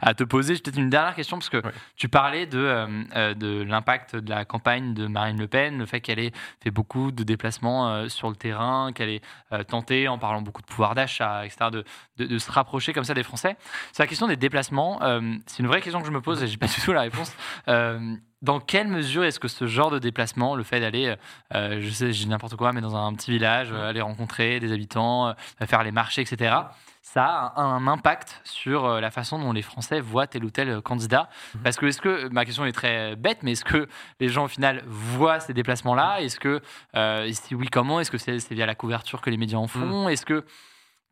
à 0.00 0.14
te 0.14 0.24
poser. 0.24 0.54
J'ai 0.54 0.60
peut-être 0.60 0.78
une 0.78 0.90
dernière 0.90 1.14
question, 1.14 1.38
parce 1.38 1.48
que 1.48 1.62
tu 1.96 2.08
parlais 2.08 2.46
de, 2.46 3.34
de 3.34 3.62
l'impact 3.62 4.16
de 4.16 4.30
la 4.30 4.44
campagne 4.44 4.94
de 4.94 5.06
Marine 5.06 5.38
Le 5.38 5.48
Pen, 5.48 5.78
le 5.78 5.86
fait 5.86 6.00
qu'elle 6.00 6.18
ait 6.18 6.32
fait 6.62 6.70
beaucoup 6.70 7.10
de 7.10 7.22
déplacements 7.22 8.08
sur 8.08 8.28
le 8.28 8.36
terrain, 8.36 8.92
qu'elle 8.92 9.08
ait 9.08 9.22
tenté, 9.66 10.08
en 10.08 10.18
parlant 10.18 10.42
beaucoup 10.42 10.62
de 10.62 10.66
pouvoir 10.66 10.94
d'achat, 10.94 11.44
etc., 11.44 11.70
de, 11.72 11.84
de, 12.24 12.38
se 12.38 12.50
rapprocher 12.50 12.92
comme 12.92 13.04
ça 13.04 13.14
des 13.14 13.22
Français. 13.22 13.56
C'est 13.92 14.02
la 14.02 14.06
question 14.06 14.26
des 14.26 14.33
déplacements. 14.40 15.00
c'est 15.46 15.62
une 15.62 15.66
vraie 15.66 15.80
question 15.80 16.00
que 16.00 16.06
je 16.06 16.12
me 16.12 16.20
pose 16.20 16.42
et 16.42 16.46
je 16.46 16.52
n'ai 16.52 16.58
pas 16.58 16.66
du 16.74 16.80
tout 16.80 16.92
la 16.92 17.02
réponse 17.02 17.32
dans 18.44 18.60
quelle 18.60 18.88
mesure 18.88 19.24
est-ce 19.24 19.40
que 19.40 19.48
ce 19.48 19.66
genre 19.66 19.90
de 19.90 19.98
déplacement, 19.98 20.54
le 20.54 20.62
fait 20.62 20.78
d'aller, 20.78 21.16
euh, 21.54 21.78
je 21.80 21.88
sais, 21.88 22.12
j'ai 22.12 22.26
n'importe 22.26 22.56
quoi, 22.56 22.72
mais 22.72 22.82
dans 22.82 22.94
un 22.94 23.12
petit 23.14 23.30
village, 23.30 23.72
euh, 23.72 23.88
aller 23.88 24.02
rencontrer 24.02 24.60
des 24.60 24.70
habitants, 24.70 25.28
euh, 25.28 25.32
faire 25.66 25.82
les 25.82 25.92
marchés, 25.92 26.20
etc., 26.20 26.54
ça 27.00 27.24
a 27.24 27.60
un, 27.60 27.86
impact 27.86 28.40
sur 28.44 29.00
la 29.00 29.10
façon 29.10 29.38
dont 29.38 29.52
les 29.52 29.62
Français 29.62 30.00
voient 30.00 30.26
tel 30.26 30.44
ou 30.44 30.50
tel 30.50 30.80
candidat? 30.80 31.28
Mhm. 31.54 31.62
Parce 31.62 31.76
que, 31.76 31.86
est-ce 31.86 32.00
que, 32.00 32.28
ma 32.30 32.44
question 32.44 32.64
est 32.64 32.72
très 32.72 33.14
bête, 33.14 33.42
mais 33.42 33.52
est-ce 33.52 33.64
que 33.64 33.88
les 34.20 34.28
gens 34.28 34.44
au 34.44 34.48
final 34.48 34.82
voient 34.86 35.38
ces 35.38 35.54
déplacements-là? 35.54 36.22
Est-ce 36.22 36.40
que, 36.40 36.60
si 37.30 37.54
oui, 37.54 37.68
comment? 37.68 38.00
Est-ce 38.00 38.10
que 38.10 38.18
c'est 38.18 38.52
via 38.52 38.66
la 38.66 38.74
couverture 38.74 39.20
que 39.20 39.30
les 39.30 39.36
médias 39.36 39.58
en 39.58 39.68
font? 39.68 40.04
Mhm. 40.04 40.10
Est-ce 40.10 40.26
que 40.26 40.44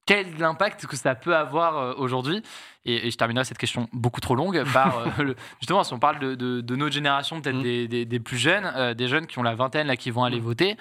quel 0.07 0.43
impact 0.43 0.87
que 0.87 0.97
ça 0.97 1.15
peut 1.15 1.37
avoir 1.37 1.77
euh, 1.77 1.95
aujourd'hui 1.97 2.43
et, 2.85 3.11
je 3.11 3.17
terminerai 3.17 3.45
cette 3.45 3.59
question 3.59 3.89
beaucoup 3.93 4.21
trop 4.21 4.35
longue 4.35 4.65
par 4.73 4.99
euh, 5.21 5.35
justement 5.61 5.85
si 5.85 5.93
on 5.93 6.01
parle 6.01 6.19
de, 6.19 6.35
de, 6.35 6.77
notre 6.77 6.93
génération 6.93 7.41
peut-être 7.41 7.57
mm. 7.57 7.89
des, 7.89 8.05
des, 8.05 8.21
plus 8.21 8.37
jeunes 8.37 8.71
euh, 8.75 8.95
des 8.95 9.07
jeunes 9.07 9.27
qui 9.27 9.39
ont 9.39 9.43
la 9.43 9.55
vingtaine 9.55 9.87
là 9.87 9.97
qui 9.97 10.11
vont 10.11 10.25
aller 10.25 10.41
mm. 10.41 10.45
voter 10.45 10.77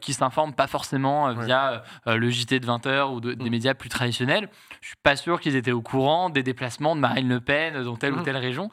qui 0.00 0.14
s'informent 0.14 0.54
pas 0.54 0.66
forcément 0.66 1.32
via 1.34 1.82
le 2.06 2.30
JT 2.30 2.60
de 2.60 2.66
20h 2.66 3.12
ou 3.12 3.20
des 3.20 3.36
mm. 3.36 3.50
médias 3.50 3.74
plus 3.74 3.88
traditionnels 3.88 4.48
je 4.80 4.88
suis 4.88 4.96
pas 5.02 5.16
sûr 5.16 5.40
qu'ils 5.40 5.56
étaient 5.56 5.72
au 5.72 5.82
courant 5.82 6.30
des 6.30 6.42
déplacements 6.42 6.96
de 6.96 7.00
Marine 7.00 7.28
Le 7.28 7.40
Pen 7.40 7.82
dans 7.82 7.96
telle 7.96 8.14
ou 8.14 8.22
telle 8.22 8.36
région 8.36 8.70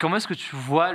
Comment 0.00 0.16
est-ce 0.16 0.26
que 0.26 0.34
tu 0.34 0.56
vois 0.56 0.92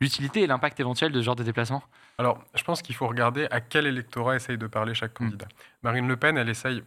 l'utilité 0.00 0.40
et 0.40 0.46
l'impact 0.46 0.80
éventuel 0.80 1.12
de 1.12 1.20
ce 1.20 1.24
genre 1.24 1.36
de 1.36 1.44
déplacement? 1.44 1.82
Alors, 2.18 2.42
je 2.54 2.64
pense 2.64 2.82
qu'il 2.82 2.94
faut 2.94 3.06
regarder 3.06 3.46
à 3.50 3.60
quel 3.60 3.86
électorat 3.86 4.36
essaye 4.36 4.56
de 4.56 4.66
parler 4.66 4.94
chaque 4.94 5.14
candidat. 5.14 5.46
Marine 5.82 6.08
Le 6.08 6.16
Pen, 6.16 6.36
elle 6.38 6.48
essaye 6.48 6.82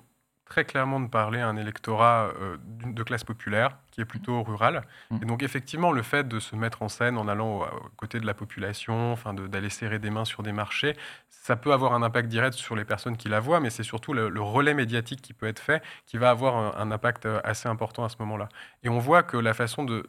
très 0.46 0.66
clairement 0.66 1.00
de 1.00 1.08
parler 1.08 1.40
à 1.40 1.48
un 1.48 1.56
électorat 1.56 2.32
euh, 2.40 2.58
de 2.86 3.04
classe 3.04 3.24
populaire 3.24 3.78
qui 3.92 4.02
est 4.02 4.06
plutôt 4.06 4.44
rural. 4.44 4.84
Mm. 5.10 5.18
Et 5.22 5.26
donc 5.26 5.44
effectivement, 5.44 5.92
le 5.92 6.02
fait 6.02 6.28
de 6.28 6.40
se 6.40 6.56
mettre 6.56 6.82
en 6.82 6.90
scène 6.90 7.18
en 7.18 7.28
allant 7.28 7.62
aux 7.62 7.90
côtés 7.98 8.20
de 8.20 8.26
la 8.26 8.34
population, 8.34 9.14
enfin 9.14 9.34
d'aller 9.34 9.70
serrer 9.70 10.00
des 10.00 10.10
mains 10.10 10.26
sur 10.26 10.44
des 10.44 10.52
marchés, 10.52 10.96
ça 11.30 11.56
peut 11.56 11.74
avoir 11.74 11.94
un 11.94 12.04
impact 12.04 12.30
direct 12.30 12.56
sur 12.56 12.76
les 12.76 12.86
personnes 12.86 13.18
qui 13.18 13.30
la 13.30 13.40
voient, 13.40 13.60
mais 13.60 13.70
c'est 13.70 13.84
surtout 13.84 14.14
le, 14.14 14.30
relais 14.42 14.74
médiatique 14.74 15.22
qui 15.22 15.34
peut 15.34 15.48
être 15.48 15.60
fait 15.60 15.84
qui 16.06 16.18
va 16.18 16.30
avoir 16.30 16.78
un, 16.78 16.92
impact 16.92 17.26
euh, 17.26 17.40
assez 17.44 17.68
important 17.68 18.04
à 18.04 18.10
ce 18.10 18.16
moment-là. 18.20 18.50
Et 18.84 18.90
on 18.90 19.00
voit 19.00 19.24
que 19.24 19.38
la 19.38 19.54
façon 19.54 19.84
de, 19.84 20.06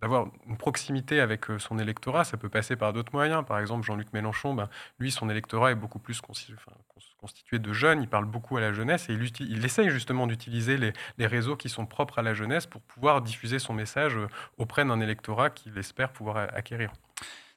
d'avoir 0.00 0.28
une 0.46 0.56
proximité 0.56 1.20
avec 1.20 1.50
euh, 1.50 1.58
son 1.58 1.78
électorat, 1.78 2.24
ça 2.24 2.36
peut 2.36 2.48
passer 2.48 2.76
par 2.76 2.92
d'autres 2.92 3.12
moyens. 3.12 3.44
Par 3.44 3.58
exemple, 3.58 3.84
Jean-Luc 3.84 4.12
Mélenchon, 4.12 4.54
ben, 4.54 4.68
lui, 4.98 5.10
son 5.10 5.28
électorat 5.28 5.72
est 5.72 5.76
beaucoup 5.76 5.98
plus 5.98 6.20
constitué 6.20 7.58
de 7.58 7.72
jeunes, 7.72 8.02
il 8.02 8.08
parle 8.08 8.26
beaucoup 8.26 8.56
à 8.56 8.60
la 8.60 8.72
jeunesse 8.72 9.08
et 9.08 9.14
il, 9.14 9.30
il 9.40 9.64
essaye 9.64 9.90
justement 9.90 10.26
d'utiliser 10.26 10.76
les, 10.76 10.92
les, 11.18 11.26
réseaux 11.26 11.56
qui 11.56 11.68
sont 11.68 11.86
propres 11.86 12.20
à 12.20 12.22
la 12.22 12.34
jeunesse 12.34 12.66
pour 12.66 12.80
pouvoir 12.82 13.22
diffuser 13.22 13.58
son 13.58 13.72
message 13.72 14.16
euh, 14.16 14.28
auprès 14.56 14.84
d'un 14.84 15.00
électorat 15.00 15.50
qu'il 15.50 15.76
espère 15.78 16.12
pouvoir 16.12 16.36
acquérir. 16.54 16.92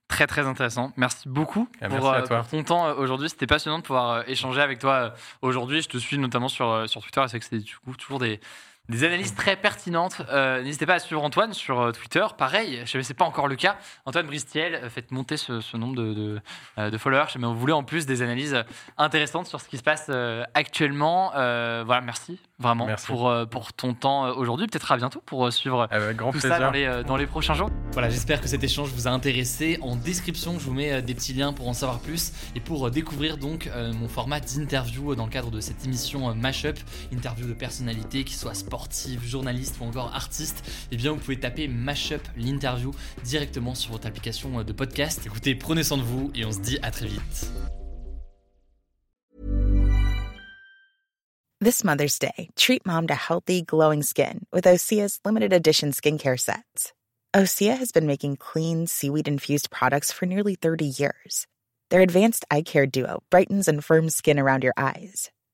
Très 0.07 0.27
très 0.27 0.45
intéressant. 0.45 0.91
Merci 0.97 1.29
beaucoup 1.29 1.69
ah, 1.79 1.87
pour, 1.87 2.09
euh, 2.09 2.41
ton 2.49 2.63
temps 2.63 2.97
aujourd'hui. 2.97 3.29
C'était 3.29 3.47
passionnant 3.47 3.79
de 3.79 3.83
pouvoir 3.83 4.27
échanger 4.27 4.59
avec 4.61 4.79
toi 4.79 5.13
aujourd'hui. 5.41 5.81
Je 5.81 5.87
te 5.87 5.97
suis 5.97 6.17
notamment 6.17 6.49
sur, 6.49 6.89
sur 6.89 7.01
Twitter 7.01 7.21
et 7.23 7.27
c'est 7.29 7.39
que 7.39 7.45
c'est 7.45 7.59
du 7.59 7.77
coup 7.77 7.95
toujours 7.95 8.19
des, 8.19 8.41
des 8.89 9.03
analyses 9.03 9.33
très 9.33 9.55
pertinentes. 9.55 10.21
Euh, 10.29 10.61
n'hésitez 10.61 10.85
pas 10.85 10.95
à 10.95 10.99
suivre 10.99 11.23
Antoine 11.23 11.53
sur 11.53 11.79
euh, 11.79 11.91
Twitter. 11.91 12.25
Pareil, 12.37 12.81
je 12.85 12.97
ne 12.97 13.03
sais 13.03 13.13
pas 13.13 13.25
encore 13.25 13.47
le 13.47 13.55
cas. 13.55 13.77
Antoine 14.05 14.27
Bristiel, 14.27 14.75
euh, 14.75 14.89
faites 14.89 15.11
monter 15.11 15.37
ce, 15.37 15.77
nombre 15.77 15.95
de, 15.95 16.41
de, 16.77 16.97
followers. 16.97 17.37
Mais 17.39 17.45
on 17.45 17.53
voulait 17.53 17.73
en 17.73 17.83
plus 17.83 18.05
des 18.05 18.21
analyses 18.21 18.63
intéressantes 18.97 19.47
sur 19.47 19.61
ce 19.61 19.69
qui 19.69 19.77
se 19.77 19.83
passe 19.83 20.11
actuellement. 20.53 21.31
voilà, 21.31 22.01
merci 22.01 22.39
vraiment 22.59 22.87
pour, 23.07 23.33
pour 23.49 23.73
ton 23.73 23.93
temps 23.93 24.29
aujourd'hui. 24.35 24.67
Peut-être 24.67 24.91
à 24.91 24.97
bientôt 24.97 25.21
pour 25.25 25.51
suivre 25.51 25.87
tout 26.31 26.39
ça 26.39 26.59
dans 26.59 26.71
les, 26.71 27.03
dans 27.05 27.17
les 27.17 27.25
prochains 27.25 27.53
jours. 27.53 27.69
Voilà, 27.93 28.09
j'espère 28.09 28.41
que 28.41 28.47
cet 28.47 28.63
échange 28.63 28.89
vous 28.89 29.07
a 29.07 29.11
intéressé. 29.11 29.79
En 29.81 29.95
description, 29.95 30.59
je 30.59 30.65
vous 30.65 30.73
mets 30.73 31.01
des 31.01 31.15
petits 31.15 31.33
liens 31.33 31.53
pour 31.53 31.67
en 31.67 31.73
savoir 31.73 31.99
plus 31.99 32.33
et 32.55 32.59
pour 32.59 32.91
découvrir 32.91 33.37
donc 33.37 33.69
mon 33.75 34.07
format 34.07 34.39
d'interview 34.39 35.15
dans 35.15 35.25
le 35.25 35.31
cadre 35.31 35.49
de 35.49 35.61
cette 35.61 35.83
émission 35.85 36.33
Mashup, 36.35 36.77
interview 37.11 37.47
de 37.47 37.53
personnalités 37.53 38.23
qui 38.23 38.35
soient 38.35 38.53
sportif, 38.71 39.27
journaliste 39.27 39.75
ou 39.81 39.83
encore 39.83 40.15
artiste, 40.15 40.63
eh 40.91 40.95
bien 40.95 41.11
vous 41.11 41.19
pouvez 41.19 41.37
taper 41.37 41.67
Mashup 41.67 42.21
l'interview 42.37 42.91
directement 43.25 43.75
sur 43.75 43.91
votre 43.91 44.07
application 44.07 44.63
de 44.63 44.71
podcast. 44.71 45.25
Écoutez, 45.25 45.55
prenez 45.55 45.83
soin 45.83 45.97
de 45.97 46.03
vous 46.03 46.31
et 46.35 46.45
on 46.45 46.53
se 46.53 46.59
dit 46.59 46.79
à 46.81 46.89
très 46.89 47.07
vite. 47.07 47.51
This 51.59 51.83
Mother's 51.83 52.17
Day, 52.17 52.49
treat 52.55 52.85
mom 52.85 53.07
to 53.07 53.13
healthy, 53.13 53.61
glowing 53.61 54.03
skin 54.03 54.45
with 54.53 54.63
Osea's 54.63 55.19
limited 55.25 55.51
edition 55.51 55.91
skincare 55.91 56.39
sets. 56.39 56.93
Osea 57.35 57.77
has 57.77 57.91
been 57.91 58.07
making 58.07 58.37
clean, 58.37 58.87
seaweed 58.87 59.27
infused 59.27 59.69
products 59.69 60.13
for 60.13 60.25
nearly 60.25 60.55
30 60.55 60.85
years. 60.85 61.45
Their 61.89 62.01
advanced 62.01 62.45
eye 62.49 62.63
care 62.63 62.87
duo 62.87 63.21
brightens 63.29 63.67
and 63.67 63.83
firms 63.83 64.15
skin 64.15 64.39
around 64.39 64.63
your 64.63 64.73
eyes 64.77 65.29